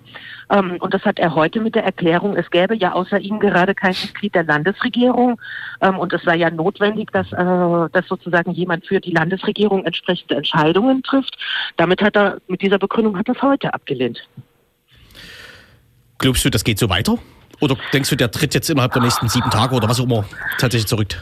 [0.49, 3.73] Ähm, und das hat er heute mit der Erklärung, es gäbe ja außer ihm gerade
[3.73, 5.39] kein Mitglied der Landesregierung.
[5.81, 10.35] Ähm, und es sei ja notwendig, dass, äh, dass sozusagen jemand für die Landesregierung entsprechende
[10.35, 11.37] Entscheidungen trifft.
[11.77, 14.19] Damit hat er, mit dieser Begründung hat er es heute abgelehnt.
[16.19, 17.17] Glaubst du, das geht so weiter?
[17.59, 20.25] Oder denkst du, der tritt jetzt innerhalb der nächsten sieben Tage oder was auch immer
[20.57, 21.15] tatsächlich zurück?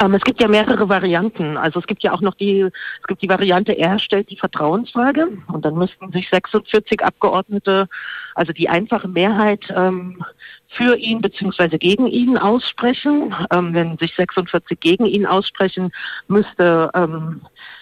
[0.00, 1.56] Ähm, es gibt ja mehrere Varianten.
[1.56, 5.28] Also es gibt ja auch noch die, es gibt die Variante, er stellt die Vertrauensfrage
[5.52, 7.88] und dann müssten sich 46 Abgeordnete,
[8.34, 10.24] also die einfache Mehrheit ähm,
[10.68, 13.34] für ihn beziehungsweise gegen ihn aussprechen.
[13.52, 15.92] Ähm, wenn sich 46 gegen ihn aussprechen,
[16.28, 16.90] müsste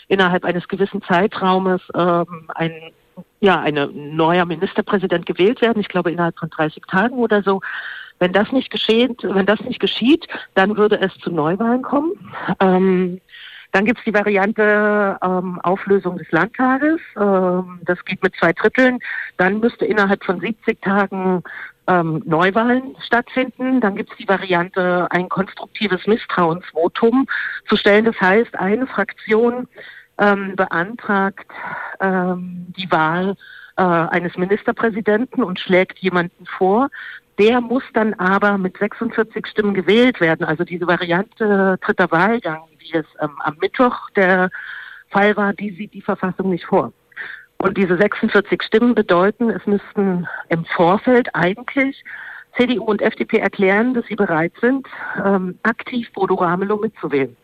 [0.08, 2.92] innerhalb eines gewissen Zeitraumes ein
[3.40, 5.80] ja, ein neuer Ministerpräsident gewählt werden.
[5.80, 7.60] Ich glaube innerhalb von 30 Tagen oder so.
[8.22, 12.12] Wenn das nicht geschieht, wenn das nicht geschieht, dann würde es zu Neuwahlen kommen.
[12.60, 13.20] Ähm,
[13.72, 17.00] dann gibt es die Variante ähm, Auflösung des Landtages.
[17.16, 19.00] Ähm, das geht mit zwei Dritteln.
[19.38, 21.42] Dann müsste innerhalb von 70 Tagen
[21.88, 23.80] ähm, Neuwahlen stattfinden.
[23.80, 27.26] Dann gibt es die Variante, ein konstruktives Misstrauensvotum
[27.68, 28.04] zu stellen.
[28.04, 29.66] Das heißt, eine Fraktion
[30.18, 31.50] ähm, beantragt
[31.98, 33.34] ähm, die Wahl
[33.76, 36.88] äh, eines Ministerpräsidenten und schlägt jemanden vor.
[37.38, 40.44] Der muss dann aber mit 46 Stimmen gewählt werden.
[40.44, 44.50] Also diese Variante dritter Wahlgang, wie es ähm, am Mittwoch der
[45.10, 46.92] Fall war, die sieht die Verfassung nicht vor.
[47.58, 52.02] Und diese 46 Stimmen bedeuten, es müssten im Vorfeld eigentlich
[52.56, 54.86] CDU und FDP erklären, dass sie bereit sind,
[55.24, 57.36] ähm, aktiv Bodo Ramelow mitzuwählen.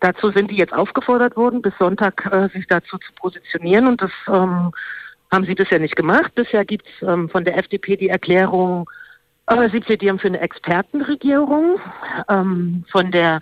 [0.00, 4.12] Dazu sind die jetzt aufgefordert worden, bis Sonntag äh, sich dazu zu positionieren und das
[4.28, 4.72] ähm,
[5.32, 6.34] haben sie bisher nicht gemacht.
[6.34, 8.88] Bisher gibt es ähm, von der FDP die Erklärung,
[9.70, 11.80] sie plädieren für eine Expertenregierung.
[12.28, 13.40] Ähm, von der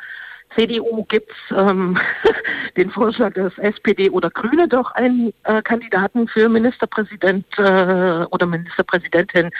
[0.55, 1.99] CDU gibt es ähm,
[2.77, 9.51] den Vorschlag, dass SPD oder Grüne doch einen äh, Kandidaten für Ministerpräsident äh, oder Ministerpräsidentin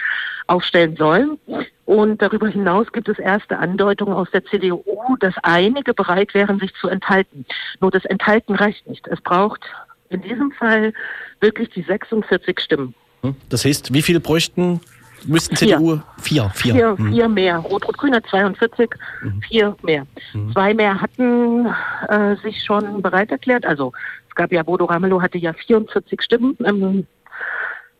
[0.47, 1.37] aufstellen sollen.
[1.85, 4.83] Und darüber hinaus gibt es erste Andeutungen aus der CDU,
[5.19, 7.45] dass einige bereit wären, sich zu enthalten.
[7.81, 9.07] Nur das Enthalten reicht nicht.
[9.07, 9.61] Es braucht
[10.09, 10.93] in diesem Fall
[11.41, 12.93] wirklich die 46 Stimmen.
[13.21, 13.35] Hm?
[13.49, 14.79] Das heißt, wie viele bräuchten
[15.25, 17.13] müssten CDU vier, vier, vier, mhm.
[17.13, 17.57] vier mehr.
[17.57, 18.89] Rot-Rot-Grün hat 42,
[19.21, 19.41] mhm.
[19.41, 20.05] vier mehr.
[20.33, 20.51] Mhm.
[20.53, 21.67] Zwei mehr hatten
[22.09, 23.65] äh, sich schon bereit erklärt.
[23.65, 23.93] Also
[24.29, 27.07] es gab ja, Bodo Ramelow hatte ja 44 Stimmen im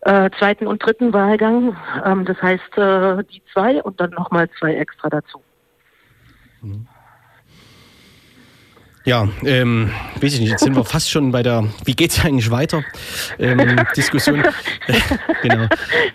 [0.02, 1.76] äh, zweiten und dritten Wahlgang.
[2.06, 5.42] Ähm, das heißt, äh, die zwei und dann nochmal zwei extra dazu.
[6.62, 6.88] Mhm.
[9.06, 12.50] Ja, ähm, weiß ich nicht, jetzt sind wir fast schon bei der, wie geht's eigentlich
[12.50, 12.84] weiter?
[13.38, 14.44] Ähm, Diskussion.
[15.44, 15.68] genau.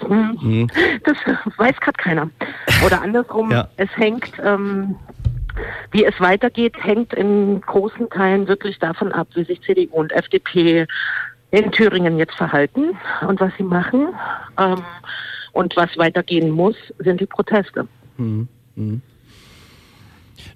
[0.08, 0.68] Mhm.
[1.04, 1.16] Das
[1.56, 2.30] weiß gerade keiner.
[2.84, 3.68] Oder andersrum, ja.
[3.76, 4.96] es hängt, ähm,
[5.92, 10.86] wie es weitergeht, hängt in großen Teilen wirklich davon ab, wie sich CDU und FDP
[11.52, 14.08] in Thüringen jetzt verhalten und was sie machen.
[14.58, 14.82] Ähm,
[15.52, 17.86] und was weitergehen muss, sind die Proteste.
[18.16, 18.48] Mhm.
[18.74, 19.02] Mhm.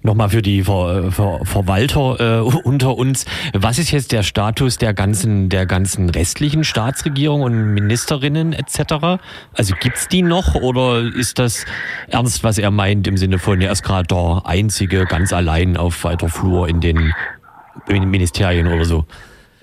[0.03, 3.25] Nochmal für die Ver, Ver, Verwalter äh, unter uns.
[3.53, 9.21] Was ist jetzt der Status der ganzen, der ganzen restlichen Staatsregierung und Ministerinnen etc.?
[9.55, 11.65] Also gibt's die noch oder ist das
[12.09, 16.05] ernst, was er meint im Sinne von, er ist gerade der Einzige ganz allein auf
[16.05, 17.15] weiter Flur in den
[17.89, 19.07] Ministerien oder so?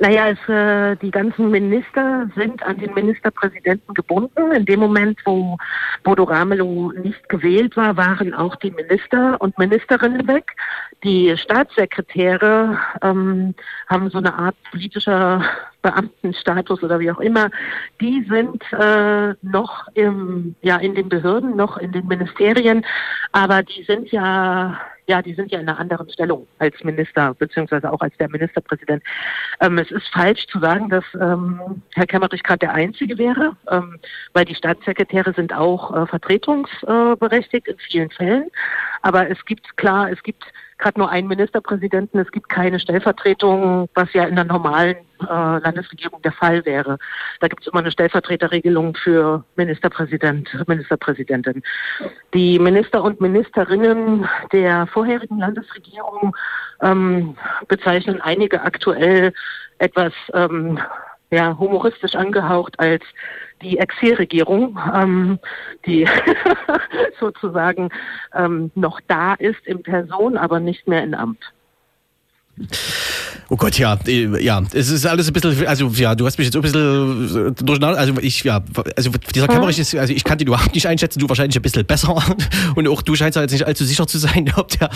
[0.02, 4.52] Naja, es, äh, die ganzen Minister sind an den Ministerpräsidenten gebunden.
[4.52, 5.60] In dem Moment, wo
[6.02, 10.56] Bodo Ramelow nicht gewählt war, waren auch die Minister und Ministerinnen weg.
[11.04, 13.54] Die Staatssekretäre ähm,
[13.90, 15.44] haben so eine Art politischer
[15.84, 17.52] Beamtenstatus oder wie auch immer.
[18.02, 22.84] Die sind äh, noch im, ja, in den Behörden, noch in den Ministerien,
[23.34, 24.80] aber die sind ja
[25.12, 29.04] ja, die sind ja in einer anderen Stellung als Minister, beziehungsweise auch als der Ministerpräsident.
[29.60, 34.00] Ähm, es ist falsch zu sagen, dass ähm, Herr Kemmerich gerade der Einzige wäre, ähm,
[34.32, 38.50] weil die Staatssekretäre sind auch äh, vertretungsberechtigt in vielen Fällen.
[39.02, 40.45] Aber es gibt klar, es gibt
[40.82, 46.22] gerade nur einen Ministerpräsidenten, es gibt keine Stellvertretung, was ja in der normalen äh, Landesregierung
[46.22, 46.98] der Fall wäre.
[47.39, 51.62] Da gibt es immer eine Stellvertreterregelung für Ministerpräsident, Ministerpräsidentin.
[52.34, 56.36] Die Minister und Ministerinnen der vorherigen Landesregierung
[56.82, 59.34] ähm, bezeichnen einige aktuell
[59.78, 60.80] etwas ähm,
[61.32, 63.04] ja, humoristisch angehaucht als
[63.62, 65.39] die Exilregierung, ähm,
[65.86, 66.08] die
[67.19, 67.89] sozusagen
[68.34, 71.54] ähm, noch da ist in Person, aber nicht mehr in Amt.
[73.50, 76.47] Oh Gott, ja, äh, ja, es ist alles ein bisschen, also ja, du hast mich
[76.47, 78.63] jetzt ein bisschen äh, durcheinander, also ich, ja,
[78.95, 79.47] also dieser?
[79.47, 82.15] Kämmerich ist, also ich kann den überhaupt nicht einschätzen, du wahrscheinlich ein bisschen besser
[82.76, 84.89] und auch du scheinst jetzt nicht allzu sicher zu sein, ob der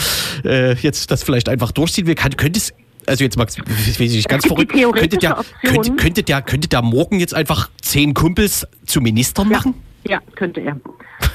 [0.45, 2.15] äh, jetzt das vielleicht einfach durchziehen will.
[2.15, 2.73] Kann, könntest,
[3.07, 6.81] also jetzt Max, weiß ich nicht, ganz verrückt, könnte der, könnte, könnte, der, könnte der
[6.81, 9.75] morgen jetzt einfach zehn Kumpels zu Ministern machen?
[10.03, 10.79] Ja, ja könnte er.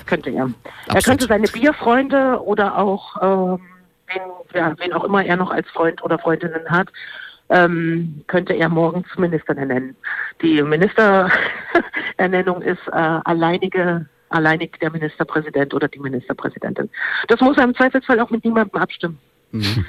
[0.07, 0.51] Könnte er.
[0.89, 3.61] er könnte seine Bierfreunde oder auch ähm,
[4.09, 4.23] wen,
[4.55, 6.89] ja, wen auch immer er noch als Freund oder Freundinnen hat,
[7.49, 9.97] ähm, könnte er morgen zu Ministern ernennen.
[10.43, 16.89] Die Ministerernennung ist äh, alleinige alleinig der Ministerpräsident oder die Ministerpräsidentin.
[17.29, 19.19] Das muss er im Zweifelsfall auch mit niemandem abstimmen.
[19.53, 19.85] Mhm.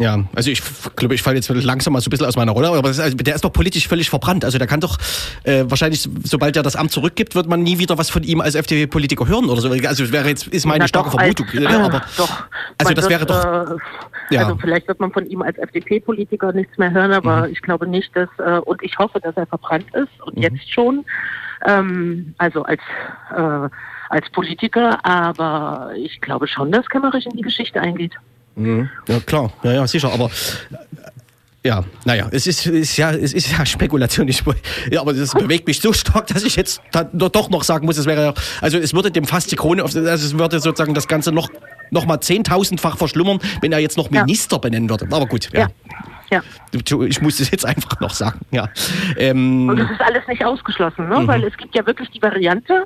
[0.00, 0.62] Ja, also ich
[0.96, 3.14] glaube, ich falle jetzt langsam mal so ein bisschen aus meiner Rolle, aber ist, also
[3.18, 4.46] der ist doch politisch völlig verbrannt.
[4.46, 4.96] Also der kann doch
[5.44, 8.54] äh, wahrscheinlich, sobald er das Amt zurückgibt, wird man nie wieder was von ihm als
[8.54, 9.68] FDP-Politiker hören oder so.
[9.68, 11.46] Also wäre jetzt ist meine Na, starke Vermutung.
[11.48, 12.44] Als, ja, aber, doch.
[12.78, 13.44] Also das wird, wäre doch.
[13.44, 13.76] Äh,
[14.34, 14.40] ja.
[14.40, 17.52] Also vielleicht wird man von ihm als FDP-Politiker nichts mehr hören, aber mhm.
[17.52, 20.42] ich glaube nicht, dass äh, und ich hoffe, dass er verbrannt ist und mhm.
[20.44, 21.04] jetzt schon.
[21.66, 22.80] Ähm, also als
[23.36, 23.68] äh,
[24.08, 28.14] als Politiker, aber ich glaube schon, dass Kemmerich in die Geschichte eingeht.
[28.60, 28.88] Mhm.
[29.08, 30.30] Ja, klar, ja, ja, sicher, aber
[31.62, 34.26] ja, naja, es ist, ist, ja, es ist ja Spekulation.
[34.28, 34.42] Ich,
[34.90, 36.80] ja, aber das bewegt mich so stark, dass ich jetzt
[37.12, 40.00] doch noch sagen muss, es wäre ja, also es würde dem fast die Krone, also
[40.00, 41.50] es würde sozusagen das Ganze noch,
[41.90, 44.60] noch mal zehntausendfach verschlimmern, wenn er jetzt noch Minister ja.
[44.60, 45.06] benennen würde.
[45.10, 45.68] Aber gut, ja.
[46.30, 46.42] ja.
[47.06, 48.70] Ich muss es jetzt einfach noch sagen, ja.
[49.18, 51.20] Ähm, Und es ist alles nicht ausgeschlossen, ne?
[51.20, 51.26] Mhm.
[51.26, 52.84] weil es gibt ja wirklich die Variante,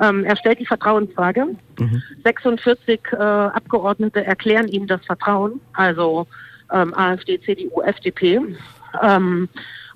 [0.00, 1.46] ähm, er stellt die Vertrauensfrage.
[1.78, 2.02] Mhm.
[2.24, 6.26] 46 äh, Abgeordnete erklären ihm das Vertrauen, also
[6.72, 8.40] ähm, AfD, CDU, FDP.
[9.02, 9.48] Ähm,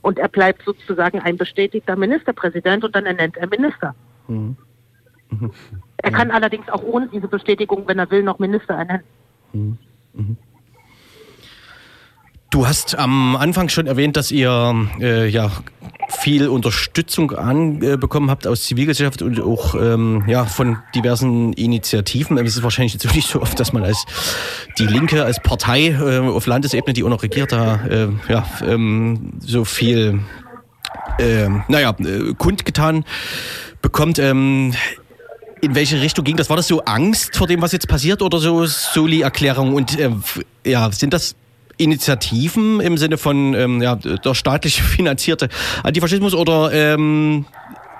[0.03, 3.95] und er bleibt sozusagen ein bestätigter Ministerpräsident und dann ernennt er Minister.
[4.29, 4.57] Mhm.
[5.31, 5.51] Mhm.
[5.97, 9.05] Er kann allerdings auch ohne diese Bestätigung, wenn er will, noch Minister ernennen.
[12.55, 15.51] Du hast am Anfang schon erwähnt, dass ihr äh, ja
[16.09, 22.39] viel Unterstützung anbekommen habt aus Zivilgesellschaft und auch ähm, ja, von diversen Initiativen.
[22.39, 24.07] Es ist wahrscheinlich jetzt nicht so oft, dass man als
[24.79, 29.33] die Linke, als Partei äh, auf Landesebene, die auch noch regiert, da äh, ja, ähm,
[29.41, 30.21] so viel
[31.19, 33.05] äh, naja, äh, kundgetan
[33.83, 34.21] bekommt.
[34.21, 34.75] Ähm,
[35.61, 36.51] in welche Richtung ging das?
[36.51, 39.75] War das so Angst vor dem, was jetzt passiert oder so Soli-Erklärung?
[39.75, 40.11] Und äh,
[40.65, 41.35] ja, sind das
[41.77, 45.49] Initiativen im Sinne von ähm, ja, der staatlich finanzierte
[45.83, 47.47] Antifaschismus oder ähm,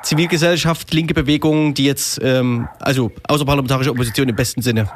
[0.03, 4.89] Zivilgesellschaft, linke Bewegungen, die jetzt, ähm, also außerparlamentarische Opposition im besten Sinne?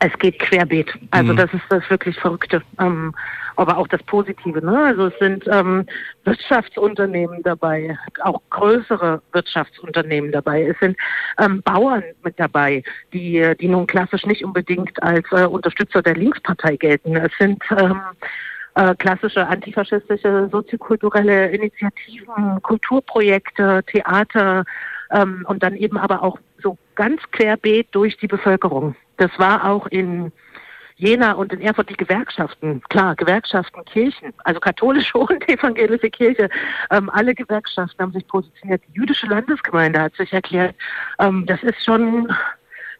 [0.00, 0.88] Es geht querbeet.
[1.10, 1.36] Also mhm.
[1.36, 2.62] das ist das wirklich Verrückte.
[2.78, 3.14] Ähm,
[3.56, 4.64] aber auch das Positive.
[4.64, 4.78] Ne?
[4.78, 5.86] Also es sind ähm,
[6.24, 10.66] Wirtschaftsunternehmen dabei, auch größere Wirtschaftsunternehmen dabei.
[10.66, 10.96] Es sind
[11.38, 12.82] ähm, Bauern mit dabei,
[13.12, 17.16] die, die nun klassisch nicht unbedingt als äh, Unterstützer der Linkspartei gelten.
[17.16, 18.00] Es sind ähm,
[18.74, 24.64] äh, klassische antifaschistische soziokulturelle Initiativen, Kulturprojekte, Theater
[25.10, 28.94] ähm, und dann eben aber auch so ganz querbeet durch die Bevölkerung.
[29.16, 30.32] Das war auch in
[31.00, 36.48] Jena und in Erfurt die Gewerkschaften, klar, Gewerkschaften, Kirchen, also katholische und evangelische Kirche,
[36.90, 38.82] ähm, alle Gewerkschaften haben sich positioniert.
[38.88, 40.74] Die jüdische Landesgemeinde hat sich erklärt,
[41.18, 42.30] ähm, das ist schon,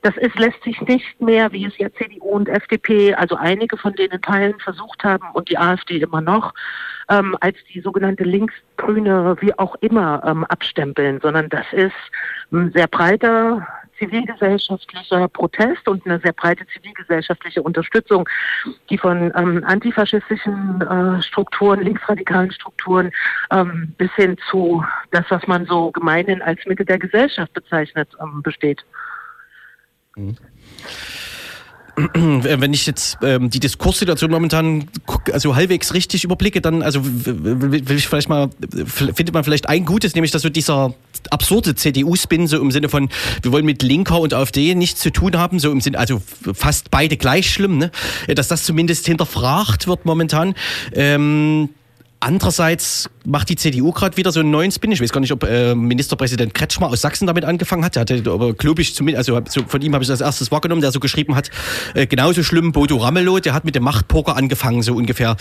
[0.01, 3.94] das ist, lässt sich nicht mehr, wie es ja CDU und FDP, also einige von
[3.94, 6.55] denen Teilen versucht haben und die AfD immer noch,
[7.11, 11.92] ähm, als die sogenannte linksgrüne, wie auch immer, ähm, abstempeln, sondern das ist
[12.51, 13.66] ein sehr breiter
[14.01, 18.28] zivilgesellschaftlicher Protest und eine sehr breite zivilgesellschaftliche Unterstützung,
[18.88, 23.12] die von ähm, antifaschistischen äh, Strukturen, linksradikalen Strukturen
[23.53, 28.42] ähm, bis hin zu das, was man so gemeinhin als Mittel der Gesellschaft bezeichnet, ähm,
[28.42, 28.84] besteht.
[30.16, 30.36] Mhm.
[32.14, 34.88] Wenn ich jetzt ähm, die Diskurssituation momentan
[35.32, 38.51] also halbwegs richtig überblicke, dann also will ich vielleicht mal
[38.84, 40.94] findet man vielleicht ein Gutes, nämlich dass so dieser
[41.30, 43.09] absurde CDU-Spin so im Sinne von
[43.42, 46.22] wir wollen mit Linker und AfD nichts zu tun haben, so im Sinne also
[46.55, 47.90] fast beide gleich schlimm, ne?
[48.34, 50.55] dass das zumindest hinterfragt wird momentan.
[50.92, 51.70] Ähm,
[52.22, 54.93] Andererseits macht die CDU gerade wieder so einen neuen Spin.
[54.93, 57.97] Ich weiß gar nicht, ob äh, Ministerpräsident Kretschmer aus Sachsen damit angefangen hat.
[57.97, 60.81] Der hatte aber, glaube ich, zumindest, also so, von ihm habe ich das erstes wahrgenommen,
[60.81, 61.51] der so geschrieben hat,
[61.95, 65.37] äh, genauso schlimm Bodo Ramelow, der hat mit dem Machtpoker angefangen, so ungefähr.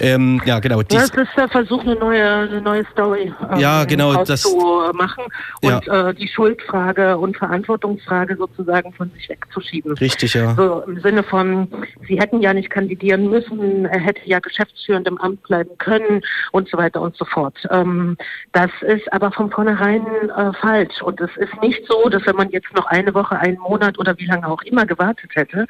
[0.00, 0.82] Ähm, ja, genau.
[0.82, 4.82] Dies, das ist der Versuch, eine neue, eine neue Story ähm, ja, genau, das, zu
[4.94, 5.24] machen
[5.62, 6.08] und ja.
[6.08, 9.92] äh, die Schuldfrage und Verantwortungsfrage sozusagen von sich wegzuschieben.
[9.98, 10.54] Richtig, ja.
[10.54, 11.68] So im Sinne von,
[12.06, 16.22] sie hätten ja nicht kandidieren müssen, er hätte ja geschäftsführend im Amt bleiben können
[16.52, 17.31] und so weiter und so fort.
[17.70, 18.16] Ähm,
[18.52, 21.02] das ist aber von vornherein äh, falsch.
[21.02, 24.18] Und es ist nicht so, dass wenn man jetzt noch eine Woche, einen Monat oder
[24.18, 25.66] wie lange auch immer gewartet hätte,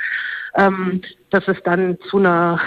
[0.57, 2.61] ähm, dass es dann zu einer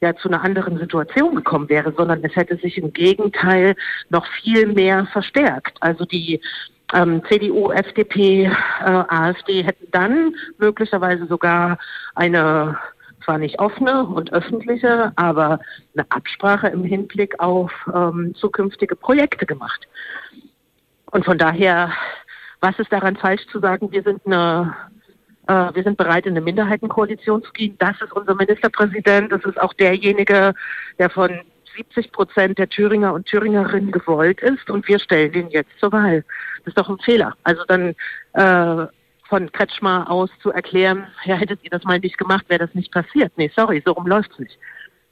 [0.00, 3.74] ja zu einer anderen Situation gekommen wäre, sondern es hätte sich im Gegenteil
[4.10, 5.78] noch viel mehr verstärkt.
[5.80, 6.40] Also die
[6.94, 8.50] ähm, CDU, FDP, äh,
[8.84, 11.78] AfD hätten dann möglicherweise sogar
[12.14, 12.78] eine
[13.24, 15.60] zwar nicht offene und öffentliche, aber
[15.94, 19.88] eine Absprache im Hinblick auf ähm, zukünftige Projekte gemacht.
[21.10, 21.92] Und von daher,
[22.60, 24.74] was ist daran falsch zu sagen, wir sind eine
[25.46, 27.76] äh, wir sind bereit, in eine Minderheitenkoalition zu gehen.
[27.78, 29.30] Das ist unser Ministerpräsident.
[29.32, 30.54] Das ist auch derjenige,
[30.98, 31.40] der von
[31.76, 34.68] 70 Prozent der Thüringer und Thüringerinnen gewollt ist.
[34.70, 36.24] Und wir stellen den jetzt zur Wahl.
[36.58, 37.34] Das ist doch ein Fehler.
[37.44, 37.94] Also dann
[38.32, 38.86] äh,
[39.28, 42.92] von Kretschmer aus zu erklären, ja, hättet ihr das mal nicht gemacht, wäre das nicht
[42.92, 43.32] passiert.
[43.36, 44.58] Nee, sorry, so rum läuft's nicht.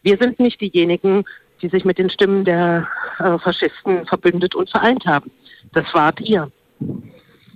[0.02, 1.24] Wir sind nicht diejenigen,
[1.62, 2.86] die sich mit den Stimmen der
[3.18, 5.30] äh, Faschisten verbündet und vereint haben.
[5.72, 6.50] Das wart ihr.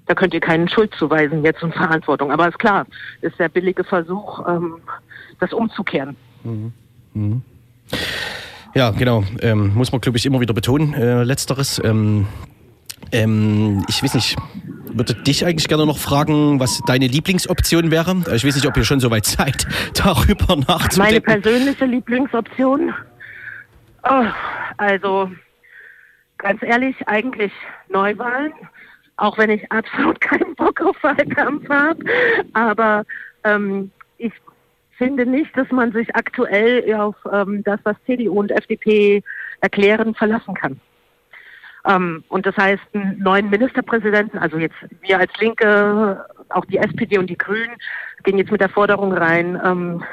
[0.07, 2.33] Da könnt ihr keinen Schuld zuweisen jetzt und Verantwortung.
[2.33, 2.87] Aber ist klar,
[3.21, 4.79] ist der billige Versuch, ähm,
[5.41, 6.17] das umzukehren.
[6.43, 6.73] Mhm.
[7.13, 7.43] Mhm.
[8.75, 9.25] Ja, genau.
[9.43, 11.81] Ähm, muss man, glaube ich, immer wieder betonen, äh, letzteres.
[11.85, 12.27] Ähm,
[13.13, 14.37] ähm, ich weiß nicht,
[14.97, 18.17] würde dich eigentlich gerne noch fragen, was deine Lieblingsoption wäre.
[18.35, 20.99] Ich weiß nicht, ob ihr schon so weit seid, darüber nachzudenken.
[20.99, 22.95] Meine persönliche Lieblingsoption?
[24.05, 24.27] Oh,
[24.77, 25.31] also,
[26.39, 27.53] ganz ehrlich, eigentlich
[27.89, 28.53] Neuwahlen.
[29.17, 32.05] Auch wenn ich absolut keinen Bock auf Wahlkampf habe.
[32.53, 33.05] Aber
[33.45, 34.33] ähm, ich
[34.97, 39.23] finde nicht, dass man sich aktuell auf ähm, das, was CDU und FDP
[39.61, 40.81] erklären, verlassen kann.
[41.87, 47.19] Ähm, und das heißt, einen neuen Ministerpräsidenten, also jetzt wir als Linke, auch die SPD
[47.19, 47.77] und die Grünen,
[48.25, 50.05] gehen jetzt mit der Forderung rein, ähm,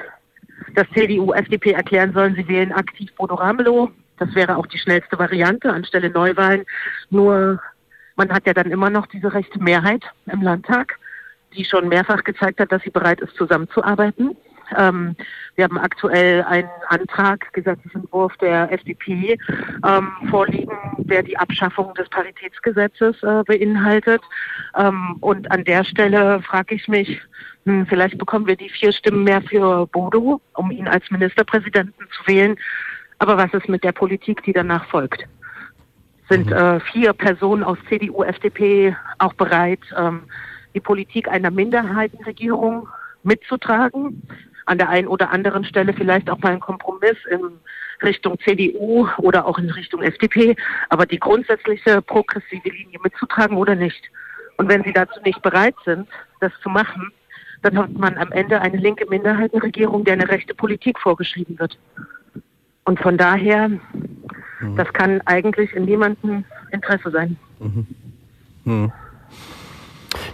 [0.75, 3.91] dass CDU, FDP erklären sollen, sie wählen aktiv Bodo Ramelow.
[4.17, 6.65] Das wäre auch die schnellste Variante anstelle Neuwahlen.
[7.09, 7.59] Nur
[8.15, 10.97] man hat ja dann immer noch diese rechte Mehrheit im Landtag,
[11.53, 14.37] die schon mehrfach gezeigt hat, dass sie bereit ist, zusammenzuarbeiten.
[14.77, 15.15] Ähm,
[15.55, 19.37] wir haben aktuell einen Antrag, Gesetzesentwurf der FDP
[19.85, 24.21] ähm, vorliegen, der die Abschaffung des Paritätsgesetzes äh, beinhaltet.
[24.77, 27.21] Ähm, und an der Stelle frage ich mich,
[27.65, 32.27] hm, vielleicht bekommen wir die vier Stimmen mehr für Bodo, um ihn als Ministerpräsidenten zu
[32.27, 32.55] wählen.
[33.19, 35.25] Aber was ist mit der Politik, die danach folgt?
[36.29, 36.53] Sind mhm.
[36.53, 40.23] äh, vier Personen aus CDU, FDP auch bereit, ähm,
[40.73, 42.87] die Politik einer Minderheitenregierung
[43.23, 44.21] mitzutragen?
[44.65, 47.41] An der einen oder anderen Stelle vielleicht auch mal einen Kompromiss in
[48.03, 50.55] Richtung CDU oder auch in Richtung FDP,
[50.89, 54.09] aber die grundsätzliche progressive Linie mitzutragen oder nicht.
[54.57, 56.07] Und wenn sie dazu nicht bereit sind,
[56.39, 57.11] das zu machen,
[57.61, 61.77] dann hat man am Ende eine linke Minderheitenregierung, der eine rechte Politik vorgeschrieben wird.
[62.83, 64.75] Und von daher, mhm.
[64.77, 67.37] das kann eigentlich in niemandem Interesse sein.
[67.59, 67.87] Mhm.
[68.65, 68.91] Mhm.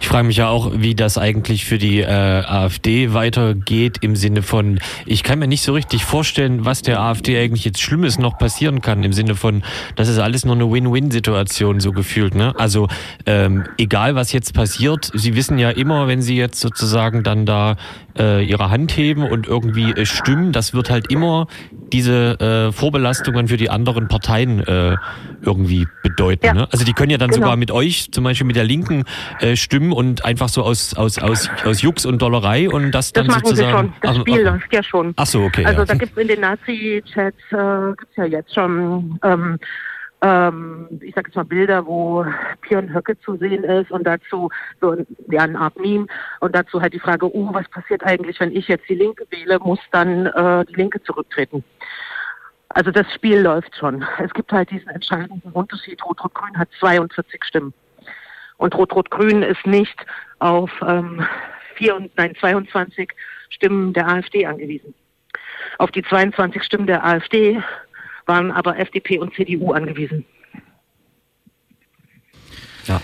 [0.02, 4.42] Ich frage mich ja auch, wie das eigentlich für die äh, AfD weitergeht im Sinne
[4.42, 8.36] von, ich kann mir nicht so richtig vorstellen, was der AfD eigentlich jetzt Schlimmes noch
[8.36, 9.62] passieren kann im Sinne von,
[9.94, 12.34] das ist alles nur eine Win-Win-Situation so gefühlt.
[12.34, 12.52] Ne?
[12.58, 12.88] Also
[13.26, 17.76] ähm, egal, was jetzt passiert, sie wissen ja immer, wenn sie jetzt sozusagen dann da
[18.18, 21.46] äh, ihre Hand heben und irgendwie äh, stimmen, das wird halt immer
[21.92, 24.96] diese äh, Vorbelastungen für die anderen Parteien äh,
[25.42, 26.46] irgendwie bedeuten.
[26.46, 26.54] Ja.
[26.54, 26.68] Ne?
[26.72, 27.44] Also die können ja dann genau.
[27.44, 29.04] sogar mit euch, zum Beispiel mit der Linken,
[29.40, 33.26] äh, stimmen und einfach so aus, aus, aus, aus Jux und Dollerei und das dann
[33.26, 33.88] das machen sozusagen.
[33.88, 33.94] Sie schon.
[34.00, 35.14] Das Spiel läuft ja schon.
[35.16, 35.64] Ach so, okay.
[35.64, 35.84] Also ja.
[35.86, 39.58] da gibt es in den Nazi-Chats äh, gibt's ja jetzt schon ähm,
[40.22, 42.24] ähm, ich sage jetzt mal Bilder, wo
[42.62, 44.96] Björn Höcke zu sehen ist und dazu so
[45.28, 46.06] ja, eine Art Meme
[46.40, 49.58] und dazu halt die Frage, oh, was passiert eigentlich, wenn ich jetzt die Linke wähle,
[49.58, 51.64] muss dann äh, die Linke zurücktreten.
[52.68, 54.04] Also das Spiel läuft schon.
[54.24, 56.02] Es gibt halt diesen entscheidenden Unterschied.
[56.04, 57.74] Rot-Rot-Grün hat 42 Stimmen.
[58.62, 60.06] Und Rot-Rot-Grün ist nicht
[60.38, 61.20] auf ähm,
[61.74, 63.10] vier und, nein, 22
[63.50, 64.94] Stimmen der AfD angewiesen.
[65.78, 67.60] Auf die 22 Stimmen der AfD
[68.26, 70.24] waren aber FDP und CDU angewiesen.
[72.86, 73.00] Ja.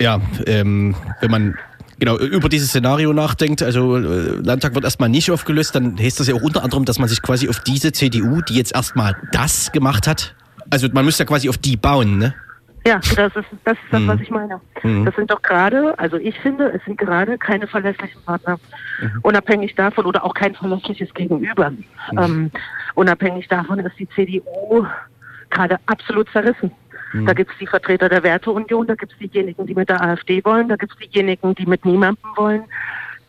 [0.00, 1.56] Ja, ähm, wenn man
[2.00, 4.00] genau über dieses Szenario nachdenkt, also äh,
[4.42, 7.22] Landtag wird erstmal nicht aufgelöst, dann heißt das ja auch unter anderem, dass man sich
[7.22, 10.34] quasi auf diese CDU, die jetzt erstmal das gemacht hat,
[10.70, 12.34] also man müsste ja quasi auf die bauen, ne?
[12.86, 14.08] Ja, das ist das, ist das mhm.
[14.08, 14.60] was ich meine.
[14.82, 15.06] Mhm.
[15.06, 18.58] Das sind doch gerade, also ich finde, es sind gerade keine verlässlichen Partner.
[19.00, 19.20] Mhm.
[19.22, 21.70] Unabhängig davon oder auch kein verlässliches Gegenüber.
[21.70, 22.18] Mhm.
[22.18, 22.50] Ähm,
[22.94, 24.86] unabhängig davon ist die CDU
[25.50, 26.72] gerade absolut zerrissen.
[27.14, 27.34] Da mhm.
[27.36, 30.68] gibt es die Vertreter der Werteunion, da gibt es diejenigen, die mit der AfD wollen,
[30.68, 32.64] da gibt es diejenigen, die mit niemandem wollen.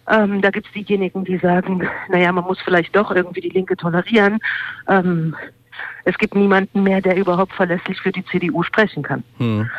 [0.10, 3.78] Ähm, da gibt es diejenigen, die sagen, naja, man muss vielleicht doch irgendwie die Linke
[3.78, 4.40] tolerieren.
[4.88, 5.36] Ähm,
[6.04, 9.24] es gibt niemanden mehr, der überhaupt verlässlich für die CDU sprechen kann.
[9.38, 9.70] Hm.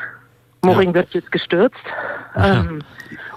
[0.62, 0.94] Moring ja.
[0.96, 1.76] wird jetzt gestürzt.
[2.34, 2.82] Ähm,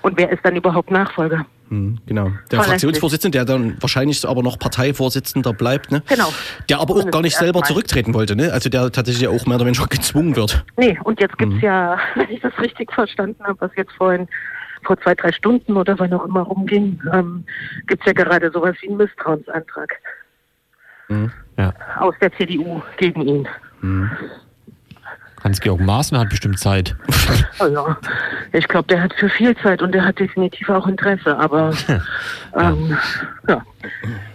[0.02, 1.46] und wer ist dann überhaupt Nachfolger?
[1.70, 2.32] Hm, genau.
[2.50, 6.02] Der Fraktionsvorsitzende, der dann wahrscheinlich aber noch Parteivorsitzender bleibt, ne?
[6.08, 6.34] Genau.
[6.68, 8.52] Der aber auch gar nicht selber zurücktreten wollte, ne?
[8.52, 10.66] Also der tatsächlich auch mehr oder weniger gezwungen wird.
[10.78, 11.66] Nee, und jetzt gibt es hm.
[11.66, 14.28] ja, wenn ich das richtig verstanden habe, was jetzt vorhin
[14.84, 17.46] vor zwei, drei Stunden oder wann auch immer rumging, ähm,
[17.86, 19.94] gibt es ja gerade sowas wie einen Misstrauensantrag.
[21.10, 21.32] Mhm.
[21.60, 21.74] Ja.
[22.00, 23.48] Aus der CDU gegen ihn.
[23.82, 24.10] Mhm.
[25.44, 26.96] Hans-Georg Maaßen hat bestimmt Zeit.
[27.62, 27.98] Oh ja,
[28.54, 31.74] ich glaube, der hat für viel Zeit und der hat definitiv auch Interesse, aber
[32.56, 32.98] ähm,
[33.48, 33.62] ja,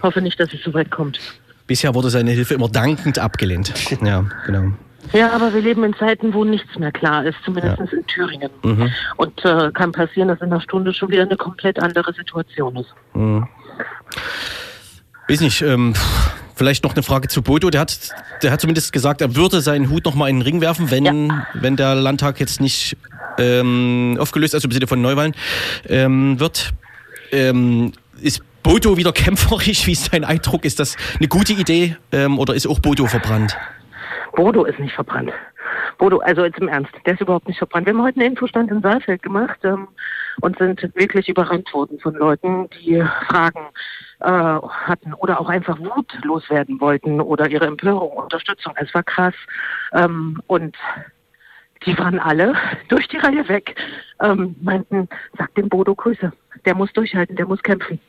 [0.03, 1.19] hoffe nicht, dass es so weit kommt.
[1.67, 3.73] Bisher wurde seine Hilfe immer dankend abgelehnt.
[4.03, 4.73] Ja, genau.
[5.13, 7.99] Ja, aber wir leben in Zeiten, wo nichts mehr klar ist, zumindest ja.
[7.99, 8.51] in Thüringen.
[8.63, 8.91] Mhm.
[9.17, 12.95] Und äh, kann passieren, dass in einer Stunde schon wieder eine komplett andere Situation ist.
[13.15, 13.49] Mhm.
[15.29, 15.95] Weiß nicht, ähm,
[16.55, 17.71] vielleicht noch eine Frage zu Bodo.
[17.71, 17.99] Der hat,
[18.43, 21.05] der hat zumindest gesagt, er würde seinen Hut noch mal in den Ring werfen, wenn,
[21.05, 21.47] ja.
[21.55, 22.97] wenn der Landtag jetzt nicht
[23.39, 25.35] ähm, aufgelöst, also im Sinne von Neuwahlen,
[25.89, 26.73] ähm, wird.
[27.33, 29.87] Ähm, ist Bodo wieder kämpferisch?
[29.87, 30.65] Wie ist sein Eindruck?
[30.65, 33.57] Ist das eine gute Idee ähm, oder ist auch Bodo verbrannt?
[34.35, 35.33] Bodo ist nicht verbrannt.
[35.99, 37.87] Bodo, also jetzt im Ernst, der ist überhaupt nicht verbrannt.
[37.87, 39.89] Wir haben heute einen Infostand in Saalfeld gemacht ähm,
[40.41, 43.61] und sind wirklich überrannt worden von Leuten, die Fragen
[44.21, 48.75] äh, hatten oder auch einfach Wut loswerden wollten oder ihre Empörung, Unterstützung.
[48.77, 49.35] Es war krass.
[49.93, 50.77] Ähm, und
[51.87, 52.55] die waren alle
[52.89, 53.77] durch die Reihe weg,
[54.21, 55.09] ähm, meinten,
[55.39, 56.33] sag dem Bodo Grüße.
[56.65, 58.01] Der muss durchhalten, der muss kämpfen.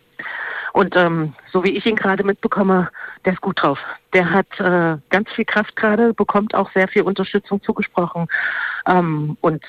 [0.76, 2.90] Und ähm, so wie ich ihn gerade mitbekomme,
[3.24, 3.80] der ist gut drauf.
[4.14, 8.28] Der hat äh, ganz viel Kraft gerade, bekommt auch sehr viel Unterstützung zugesprochen.
[8.86, 9.64] Ähm, und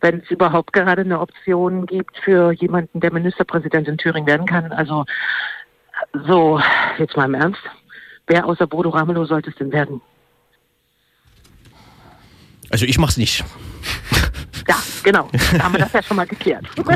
[0.00, 4.72] wenn es überhaupt gerade eine Option gibt für jemanden, der Ministerpräsident in Thüringen werden kann,
[4.72, 5.04] also
[6.26, 6.60] so,
[6.98, 7.60] jetzt mal im Ernst,
[8.26, 10.00] wer außer Bodo Ramelow sollte es denn werden?
[12.70, 13.44] Also ich mach's nicht.
[14.68, 15.30] Ja, genau.
[15.52, 16.66] Da haben wir das ja schon mal geklärt.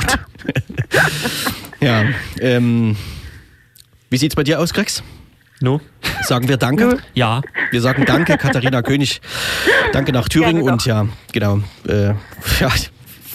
[1.81, 2.05] ja,
[2.41, 2.97] ähm,
[4.11, 5.03] wie sieht's bei dir aus, Grex?
[5.61, 5.81] No.
[6.23, 6.87] Sagen wir Danke?
[6.87, 6.97] No.
[7.15, 7.41] Ja.
[7.71, 9.21] Wir sagen Danke, Katharina König.
[9.93, 11.61] Danke nach Thüringen ja, und ja, genau.
[11.87, 12.15] Äh,
[12.61, 12.71] ja,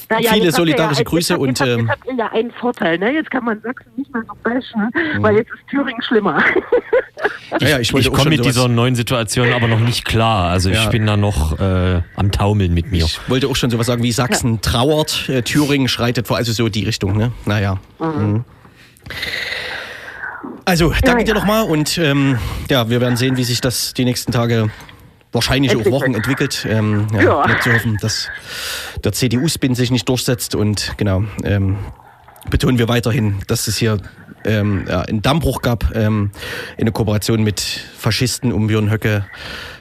[0.09, 1.59] naja, viele solidarische ja, Grüße jetzt, und.
[1.59, 3.13] Jetzt, ähm, jetzt habt ja einen Vorteil, ne?
[3.13, 5.23] Jetzt kann man Sachsen nicht mehr so bashen, mhm.
[5.23, 6.43] weil jetzt ist Thüringen schlimmer.
[7.59, 10.51] Naja, ich, ich komme mit dieser neuen Situation aber noch nicht klar.
[10.51, 10.83] Also ja.
[10.83, 13.05] ich bin da noch äh, am Taumeln mit mir.
[13.05, 14.59] Ich wollte auch schon sowas sagen wie Sachsen ja.
[14.61, 17.31] trauert, äh, Thüringen schreitet vor, also so die Richtung, ne?
[17.45, 17.79] Naja.
[17.99, 18.05] Mhm.
[18.07, 18.45] Mhm.
[20.65, 22.37] Also, danke ja, dir nochmal und ähm,
[22.69, 24.69] ja, wir werden sehen, wie sich das die nächsten Tage
[25.31, 26.65] wahrscheinlich auch Wochen entwickelt.
[26.69, 27.59] Ähm, ja, ja.
[27.61, 28.29] zu hoffen, dass
[29.03, 31.77] der CDU-Spin sich nicht durchsetzt und genau, ähm,
[32.49, 33.99] betonen wir weiterhin, dass es hier
[34.45, 36.31] ähm, ja, einen Dammbruch gab ähm,
[36.77, 39.25] in der Kooperation mit Faschisten um Björn Höcke,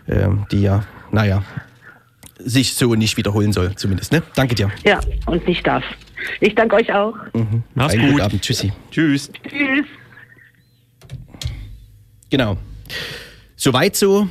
[0.09, 1.43] ähm, die ja, naja,
[2.39, 4.13] sich so nicht wiederholen soll, zumindest.
[4.13, 4.23] Ne?
[4.35, 4.71] Danke dir.
[4.85, 5.85] Ja, und nicht darf.
[6.41, 7.15] Ich danke euch auch.
[7.35, 7.63] Mhm.
[7.75, 8.11] Mach's Einen gut.
[8.13, 8.43] Guten Abend.
[8.43, 8.73] Tschüssi.
[8.91, 9.31] Tschüss.
[9.49, 9.87] Tschüss.
[12.31, 12.57] Genau.
[13.57, 14.29] Soweit so.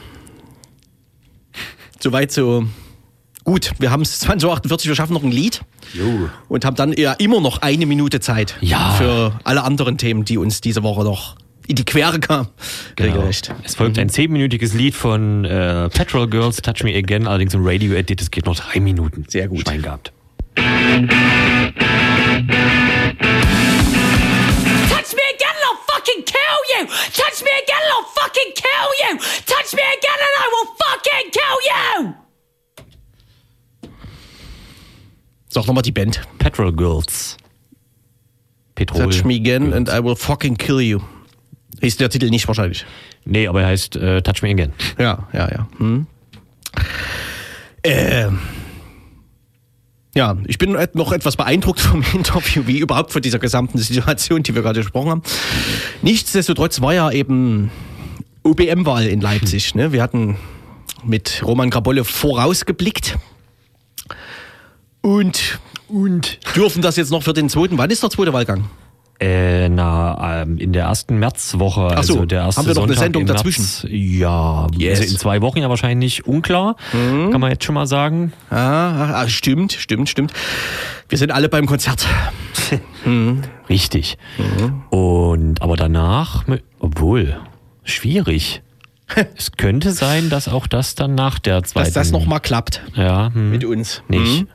[2.06, 2.68] Soweit so.
[3.46, 5.62] Gut, wir haben es 2048, wir schaffen noch ein Lied.
[5.96, 6.30] Jo.
[6.50, 8.92] Und haben dann ja immer noch eine Minute Zeit ja.
[8.92, 11.36] für alle anderen Themen, die uns diese Woche noch
[11.66, 12.50] in die Quere kamen.
[12.96, 13.28] Genau.
[13.64, 18.22] Es folgt ein zehnminütiges Lied von äh, Petrol Girls, Touch Me Again, allerdings im Radio-Edit.
[18.22, 19.26] Es geht noch drei Minuten.
[19.28, 19.62] Sehr gut.
[19.62, 20.14] Schwein gehabt.
[35.56, 36.20] Sag nochmal die Band.
[36.38, 37.38] Petrol Girls.
[38.76, 39.10] Petrol.
[39.10, 39.76] Touch me again Girls.
[39.78, 41.00] and I will fucking kill you.
[41.82, 42.86] Hieß der Titel nicht wahrscheinlich.
[43.24, 44.74] Nee, aber er heißt äh, Touch Me Again.
[45.00, 45.68] Ja, ja, ja.
[45.78, 46.08] Hm.
[47.84, 48.28] Äh,
[50.14, 54.56] ja, ich bin noch etwas beeindruckt vom Interview, wie überhaupt von dieser gesamten Situation, die
[54.56, 55.24] wir gerade gesprochen haben.
[56.02, 57.72] Nichtsdestotrotz war ja eben
[58.44, 59.74] OBM-Wahl in Leipzig.
[59.74, 59.94] Ne?
[59.94, 60.36] Wir hatten
[61.06, 63.18] mit Roman Grabolle vorausgeblickt
[65.06, 67.78] und, und dürfen das jetzt noch für den zweiten.
[67.78, 68.66] Wann ist der zweite Wahlgang?
[69.20, 71.90] Äh, na, ähm, in der ersten Märzwoche.
[71.92, 73.62] Ach so, also der erste haben wir noch Sonntag eine Sendung dazwischen?
[73.62, 75.00] März, ja, yes.
[75.00, 77.32] also in zwei Wochen ja wahrscheinlich unklar, mhm.
[77.32, 78.34] kann man jetzt schon mal sagen.
[78.50, 80.34] Ah, ah, stimmt, stimmt, stimmt.
[81.08, 82.06] Wir sind alle beim Konzert.
[83.06, 83.44] mhm.
[83.70, 84.18] Richtig.
[84.38, 84.84] Mhm.
[84.90, 86.44] Und aber danach,
[86.80, 87.38] obwohl,
[87.84, 88.64] schwierig.
[89.36, 91.86] es könnte sein, dass auch das dann nach der zweiten.
[91.86, 92.82] Dass das nochmal klappt.
[92.96, 93.34] Ja.
[93.34, 93.52] Hm.
[93.52, 94.02] Mit uns.
[94.08, 94.40] Nicht.
[94.40, 94.48] Hm.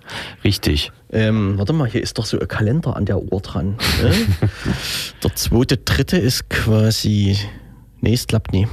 [0.44, 0.92] Richtig.
[1.12, 3.76] Ähm, warte mal, hier ist doch so ein Kalender an der Uhr dran.
[4.02, 4.12] Ne?
[5.22, 7.36] der zweite, dritte ist quasi.
[8.00, 8.68] Nee, es klappt nie.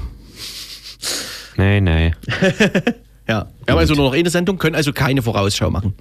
[1.57, 2.13] Nee, nee.
[3.27, 3.47] ja.
[3.65, 5.95] Wir haben also nur noch eine Sendung, können also keine Vorausschau machen.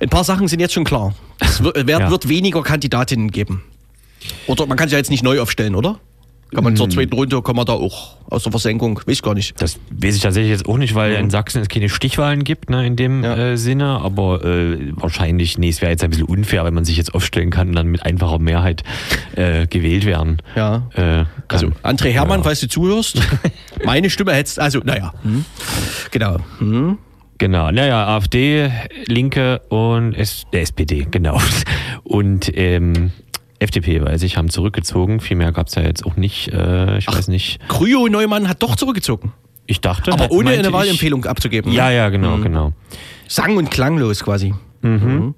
[0.00, 1.14] Ein paar Sachen sind jetzt schon klar.
[1.40, 2.10] Es wird, ja.
[2.10, 3.62] wird weniger Kandidatinnen geben.
[4.46, 5.98] Oder man kann sich ja jetzt nicht neu aufstellen, oder?
[6.54, 6.92] Kann man zur hm.
[6.92, 9.60] zweiten Runde, kann man da auch aus der Versenkung, weiß ich gar nicht.
[9.60, 11.24] Das weiß ich tatsächlich jetzt auch nicht, weil mhm.
[11.24, 13.36] in Sachsen es keine Stichwahlen gibt, ne, in dem ja.
[13.36, 16.96] äh, Sinne, aber äh, wahrscheinlich, nee, es wäre jetzt ein bisschen unfair, wenn man sich
[16.96, 18.82] jetzt aufstellen kann und dann mit einfacher Mehrheit
[19.36, 20.38] äh, gewählt werden.
[20.56, 20.88] Ja.
[20.94, 22.44] Äh, also, André Hermann, ja.
[22.44, 23.20] falls du zuhörst,
[23.84, 25.44] meine Stimme hättest, also, naja, hm.
[26.10, 26.38] genau.
[26.58, 26.98] Hm.
[27.38, 28.70] Genau, naja, AfD,
[29.06, 31.40] Linke und S der SPD, genau.
[32.04, 33.10] Und ähm,
[33.64, 35.20] FDP, weiß ich, haben zurückgezogen.
[35.20, 36.52] Viel mehr gab es ja jetzt auch nicht.
[36.52, 37.60] Äh, ich Ach, weiß nicht.
[37.68, 39.32] Kryo Neumann hat doch zurückgezogen.
[39.66, 40.12] Ich dachte.
[40.12, 41.72] Aber ohne eine Wahlempfehlung abzugeben.
[41.72, 41.96] Ja, ne?
[41.96, 42.42] ja, genau, mhm.
[42.42, 42.72] genau.
[43.28, 44.54] Sang- und klanglos quasi.
[44.82, 44.90] Mhm.
[44.90, 45.34] Mhm.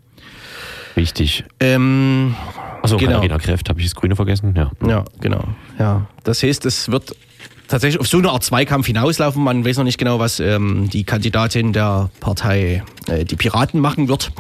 [0.97, 1.45] Richtig.
[1.61, 2.35] Ähm,
[2.83, 3.12] Achso, genau.
[3.12, 4.55] Katharina Kräft, habe ich das Grüne vergessen?
[4.57, 4.70] Ja.
[4.87, 5.45] Ja, genau.
[5.79, 6.07] Ja.
[6.24, 7.14] Das heißt, es wird
[7.69, 9.43] tatsächlich auf so eine Art Zweikampf hinauslaufen.
[9.43, 14.09] Man weiß noch nicht genau, was ähm, die Kandidatin der Partei äh, die Piraten machen
[14.09, 14.33] wird.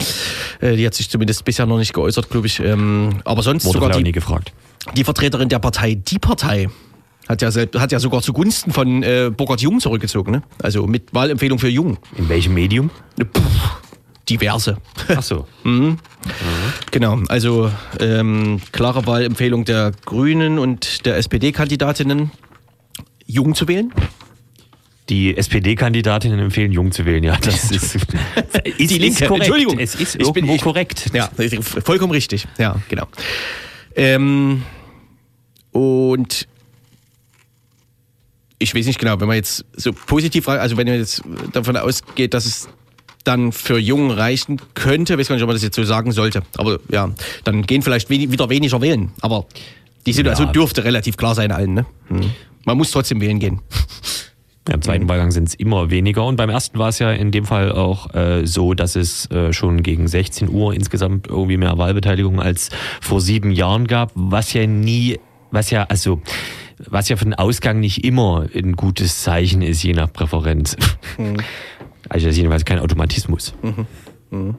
[0.60, 2.60] Äh, die hat sich zumindest bisher noch nicht geäußert, glaube ich.
[2.60, 4.52] Ähm, aber sonst Wurde sogar die, nie gefragt.
[4.96, 6.68] die Vertreterin der Partei Die Partei
[7.28, 10.30] hat ja, hat ja sogar zugunsten von äh, Burkhard Jung zurückgezogen.
[10.32, 10.42] Ne?
[10.62, 11.98] Also mit Wahlempfehlung für Jung.
[12.16, 12.90] In welchem Medium?
[13.32, 13.42] Puh,
[14.28, 14.76] diverse.
[15.14, 15.46] Ach so.
[15.64, 15.98] mhm.
[16.26, 16.72] Mhm.
[16.90, 17.70] Genau, also
[18.00, 22.32] ähm, klare Wahlempfehlung der Grünen und der SPD-Kandidatinnen.
[23.26, 23.92] Jung zu wählen?
[25.08, 27.36] Die SPD-Kandidatinnen empfehlen, Jung zu wählen, ja.
[27.36, 27.94] Das ist,
[28.64, 29.26] ist die Linke.
[29.26, 29.44] korrekt.
[29.44, 29.78] Entschuldigung.
[29.78, 31.10] Es ist ich bin, ich, korrekt.
[31.12, 31.30] Ja,
[31.84, 32.46] vollkommen richtig.
[32.58, 33.06] Ja, genau.
[33.94, 34.62] Ähm,
[35.70, 36.48] und
[38.58, 41.22] ich weiß nicht genau, wenn man jetzt so positiv, also wenn man jetzt
[41.52, 42.68] davon ausgeht, dass es
[43.24, 46.42] dann für Jungen reichen könnte, weiß gar nicht, ob man das jetzt so sagen sollte,
[46.56, 47.10] aber ja,
[47.44, 49.10] dann gehen vielleicht wieder weniger wählen.
[49.20, 49.46] Aber
[50.06, 50.52] die Situation ja.
[50.52, 51.74] dürfte relativ klar sein allen.
[51.74, 51.86] Ne?
[52.08, 52.30] Hm.
[52.66, 53.60] Man muss trotzdem wählen gehen.
[54.68, 56.24] Ja, Im zweiten Wahlgang sind es immer weniger.
[56.26, 59.52] Und beim ersten war es ja in dem Fall auch äh, so, dass es äh,
[59.52, 64.66] schon gegen 16 Uhr insgesamt irgendwie mehr Wahlbeteiligung als vor sieben Jahren gab, was ja
[64.66, 65.20] nie,
[65.52, 66.20] was ja, also,
[66.78, 70.76] was ja für den Ausgang nicht immer ein gutes Zeichen ist, je nach Präferenz.
[71.16, 71.36] Mhm.
[72.08, 73.52] Also das ist jedenfalls kein Automatismus.
[73.62, 73.86] Mhm.
[74.30, 74.54] Mhm.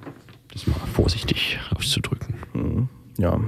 [0.51, 2.35] Das mal vorsichtig auszudrücken.
[2.53, 2.89] Mhm.
[3.17, 3.39] Ja.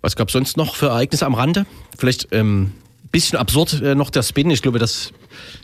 [0.00, 1.64] Was gab es sonst noch für Ereignisse am Rande?
[1.96, 2.72] Vielleicht ähm,
[3.14, 4.50] bisschen absurd äh, noch der Spin.
[4.50, 5.12] Ich glaube, das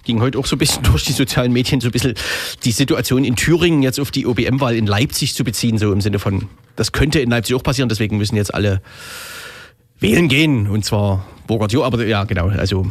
[0.05, 2.15] ging heute auch so ein bisschen durch die sozialen Medien, so ein bisschen
[2.65, 6.21] die Situation in Thüringen jetzt auf die OBM-Wahl in Leipzig zu beziehen, so im Sinne
[6.21, 8.81] von, das könnte in Leipzig auch passieren, deswegen müssen jetzt alle
[9.99, 10.69] wählen gehen.
[10.69, 12.87] Und zwar Bogardio, aber ja, genau, also.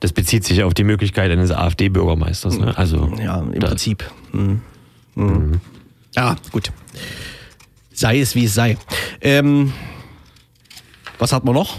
[0.00, 2.76] Das bezieht sich auf die Möglichkeit eines AfD-Bürgermeisters, ne?
[2.76, 3.14] Also.
[3.22, 4.04] Ja, im Prinzip.
[4.32, 4.60] Mhm.
[5.14, 5.60] Mhm.
[6.16, 6.72] Ja, gut.
[7.92, 8.76] Sei es wie es sei.
[9.20, 9.72] Ähm,
[11.18, 11.78] was hat man noch?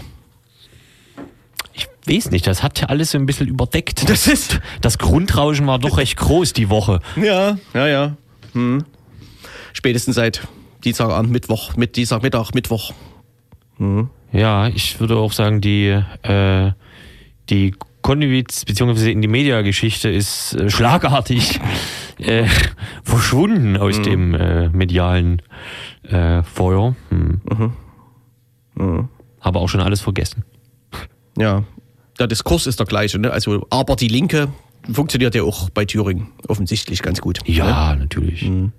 [2.08, 4.08] Weiß nicht, das hat ja alles so ein bisschen überdeckt.
[4.08, 4.60] Das ist.
[4.80, 7.00] Das Grundrauschen war doch recht groß die Woche.
[7.16, 8.16] Ja, ja, ja.
[8.52, 8.84] Hm.
[9.72, 10.46] Spätestens seit
[10.84, 12.92] Dienstagabend, Mittwoch, mit Dienstagmittag, Mittwoch.
[13.78, 14.08] Hm.
[14.32, 16.72] Ja, ich würde auch sagen, die, äh,
[17.50, 19.10] die Konviz bzw.
[19.10, 21.60] in die Mediageschichte ist äh, schlagartig
[22.18, 22.46] äh,
[23.02, 24.02] verschwunden aus mhm.
[24.02, 25.42] dem äh, medialen
[26.04, 26.94] äh, Feuer.
[27.10, 27.40] Hm.
[27.50, 27.72] Mhm.
[28.76, 29.08] Mhm.
[29.40, 30.44] Habe auch schon alles vergessen.
[31.36, 31.64] Ja,
[32.18, 33.18] der Diskurs ist der gleiche.
[33.18, 33.30] Ne?
[33.30, 34.48] Also, aber die Linke
[34.92, 37.40] funktioniert ja auch bei Thüringen offensichtlich ganz gut.
[37.46, 38.00] Ja, ne?
[38.00, 38.42] natürlich.
[38.42, 38.72] Mhm.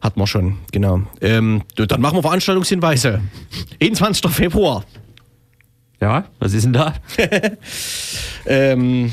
[0.00, 1.02] Hat man schon, genau.
[1.20, 3.20] Ähm, dann machen wir Veranstaltungshinweise.
[3.82, 4.30] 21.
[4.30, 4.84] Februar.
[6.00, 6.94] Ja, was ist denn da?
[8.46, 9.12] ähm,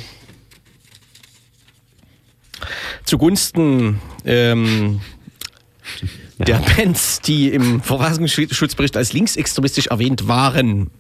[3.06, 5.02] zugunsten ähm,
[6.38, 10.92] der Bands, die im Verfassungsschutzbericht als linksextremistisch erwähnt waren.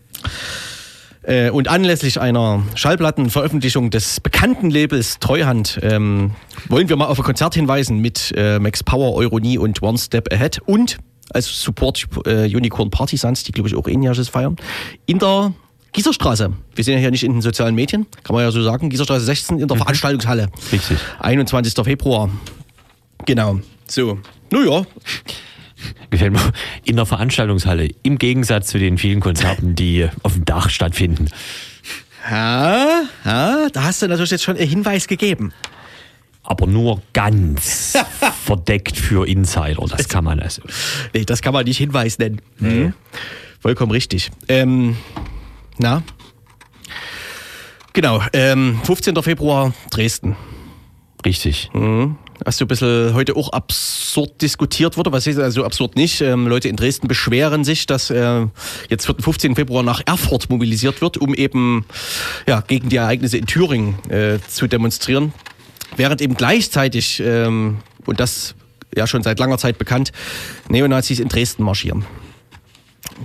[1.25, 6.31] Äh, und anlässlich einer Schallplattenveröffentlichung des bekannten Labels Treuhand ähm,
[6.69, 10.31] wollen wir mal auf ein Konzert hinweisen mit äh, Max Power, Euronie und One Step
[10.31, 10.97] Ahead und
[11.33, 14.55] als Support äh, Unicorn Partisans, die glaube ich auch ähnliches feiern,
[15.07, 15.53] in der
[15.93, 16.53] Gieserstraße.
[16.75, 18.89] Wir sind ja hier nicht in den sozialen Medien, kann man ja so sagen.
[18.89, 19.81] Gieserstraße 16 in der mhm.
[19.81, 20.49] Veranstaltungshalle.
[20.71, 20.97] Richtig.
[21.19, 21.73] 21.
[21.83, 22.29] Februar.
[23.25, 23.59] Genau.
[23.87, 24.19] So.
[24.51, 24.85] Naja.
[26.09, 26.39] Gefällt mir.
[26.83, 27.89] In der Veranstaltungshalle.
[28.03, 31.29] Im Gegensatz zu den vielen Konzerten, die auf dem Dach stattfinden.
[32.29, 35.53] Ja, ja, da hast du natürlich jetzt schon einen Hinweis gegeben.
[36.43, 37.93] Aber nur ganz
[38.45, 39.83] verdeckt für Insider.
[39.87, 40.61] Das kann man also.
[41.13, 42.41] Nee, das kann man nicht Hinweis nennen.
[42.59, 42.93] Mhm.
[43.59, 44.31] Vollkommen richtig.
[44.47, 44.95] Ähm,
[45.77, 46.03] na?
[47.93, 49.15] Genau, ähm, 15.
[49.23, 50.35] Februar, Dresden.
[51.25, 51.69] Richtig.
[51.73, 52.17] Mhm.
[52.43, 56.21] Hast du ein bisschen heute auch absurd diskutiert wurde, was ist also absurd nicht?
[56.21, 58.45] Ähm, Leute in Dresden beschweren sich, dass äh,
[58.89, 59.55] jetzt den 15.
[59.55, 61.85] Februar nach Erfurt mobilisiert wird, um eben
[62.47, 65.33] ja, gegen die Ereignisse in Thüringen äh, zu demonstrieren.
[65.95, 68.55] Während eben gleichzeitig, ähm, und das
[68.95, 70.11] ja schon seit langer Zeit bekannt,
[70.67, 72.05] Neonazis in Dresden marschieren.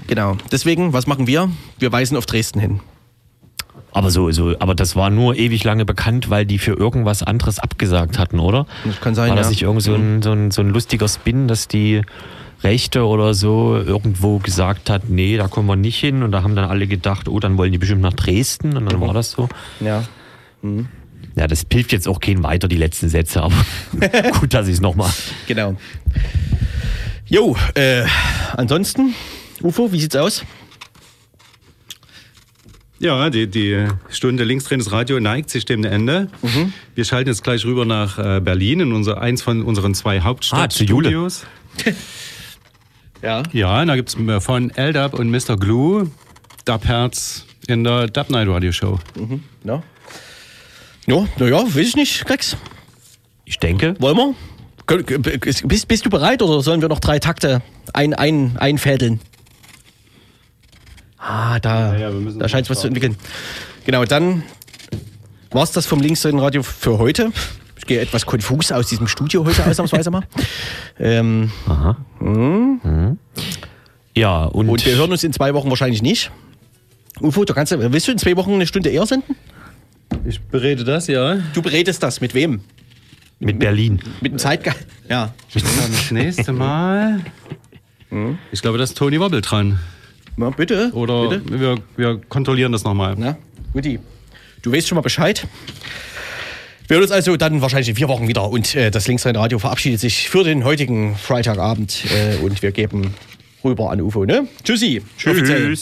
[0.07, 0.37] Genau.
[0.53, 1.51] Deswegen, was machen wir?
[1.79, 2.81] Wir weisen auf Dresden hin.
[3.93, 7.59] Aber so, so, aber das war nur ewig lange bekannt, weil die für irgendwas anderes
[7.59, 8.67] abgesagt hatten, oder?
[8.85, 9.31] Das kann sein.
[9.31, 9.51] War das ja.
[9.51, 12.03] nicht irgend so ein, so, ein, so ein lustiger Spin, dass die
[12.63, 16.23] Rechte oder so irgendwo gesagt hat, nee, da kommen wir nicht hin.
[16.23, 18.77] Und da haben dann alle gedacht, oh, dann wollen die bestimmt nach Dresden.
[18.77, 19.49] Und dann war das so.
[19.81, 20.05] Ja.
[20.63, 20.89] Mhm.
[21.37, 23.55] Ja, das hilft jetzt auch keinen weiter, die letzten Sätze, aber
[24.41, 25.11] gut, dass ich es nochmal.
[25.47, 25.77] Genau.
[27.27, 28.03] Jo, äh,
[28.57, 29.15] ansonsten,
[29.63, 30.45] Ufo, wie sieht's aus?
[33.01, 36.29] Ja, die, die Stunde linksdrehendes Radio neigt sich dem Ende.
[36.43, 36.75] Mhm.
[36.95, 41.45] Wir schalten jetzt gleich rüber nach äh, Berlin in unser, eins von unseren zwei Hauptstadtstudios.
[41.87, 41.91] Ah,
[43.23, 43.43] ja.
[43.53, 45.57] Ja, da gibt es äh, von LDAP und Mr.
[45.57, 46.11] Glue
[46.67, 48.99] Dubherz in der Dub Night Radio Show.
[49.19, 49.45] Mhm.
[49.65, 49.83] Ja.
[51.07, 52.55] Ja, naja, weiß ich nicht, Grex.
[53.47, 53.95] Ich denke.
[53.99, 54.35] Wollen wir?
[55.67, 57.63] Bist, bist du bereit oder sollen wir noch drei Takte
[57.95, 59.21] ein, ein, einfädeln?
[61.21, 63.17] Ah, da, ja, da scheint es was zu entwickeln.
[63.85, 64.43] Genau, dann
[65.51, 67.31] war es das vom Linksseitenradio für heute.
[67.77, 70.23] Ich gehe etwas konfus aus diesem Studio heute ausnahmsweise mal.
[71.03, 71.97] Ähm, Aha.
[72.19, 72.81] Hm.
[72.83, 73.19] Mhm.
[74.15, 76.31] Ja, und, und wir hören uns in zwei Wochen wahrscheinlich nicht.
[77.21, 79.35] Ufo, du kannst, willst du in zwei Wochen eine Stunde eher senden?
[80.27, 81.37] Ich berede das, ja.
[81.55, 82.61] Du beredest das, mit wem?
[83.39, 84.01] Mit Berlin.
[84.21, 84.87] Mit dem Zeitgeist.
[85.09, 85.33] Ja.
[85.55, 87.21] Das nächste Mal.
[88.11, 88.39] Hm?
[88.51, 89.79] Ich glaube, da ist Tony Wobbel dran.
[90.41, 90.91] Na, bitte.
[90.95, 91.61] Oder bitte?
[91.61, 93.15] Wir, wir kontrollieren das nochmal.
[93.19, 93.37] Na,
[93.75, 93.99] Guti.
[94.63, 95.47] Du weißt schon mal Bescheid.
[96.89, 99.59] Wir hören uns also dann wahrscheinlich in vier Wochen wieder und äh, das Linksrhein Radio
[99.59, 103.15] verabschiedet sich für den heutigen Freitagabend äh, und wir geben
[103.63, 104.25] rüber an UFO.
[104.25, 104.49] Ne?
[104.65, 105.03] Tschüssi.
[105.19, 105.37] Tschüss.
[105.37, 105.77] Offiziell.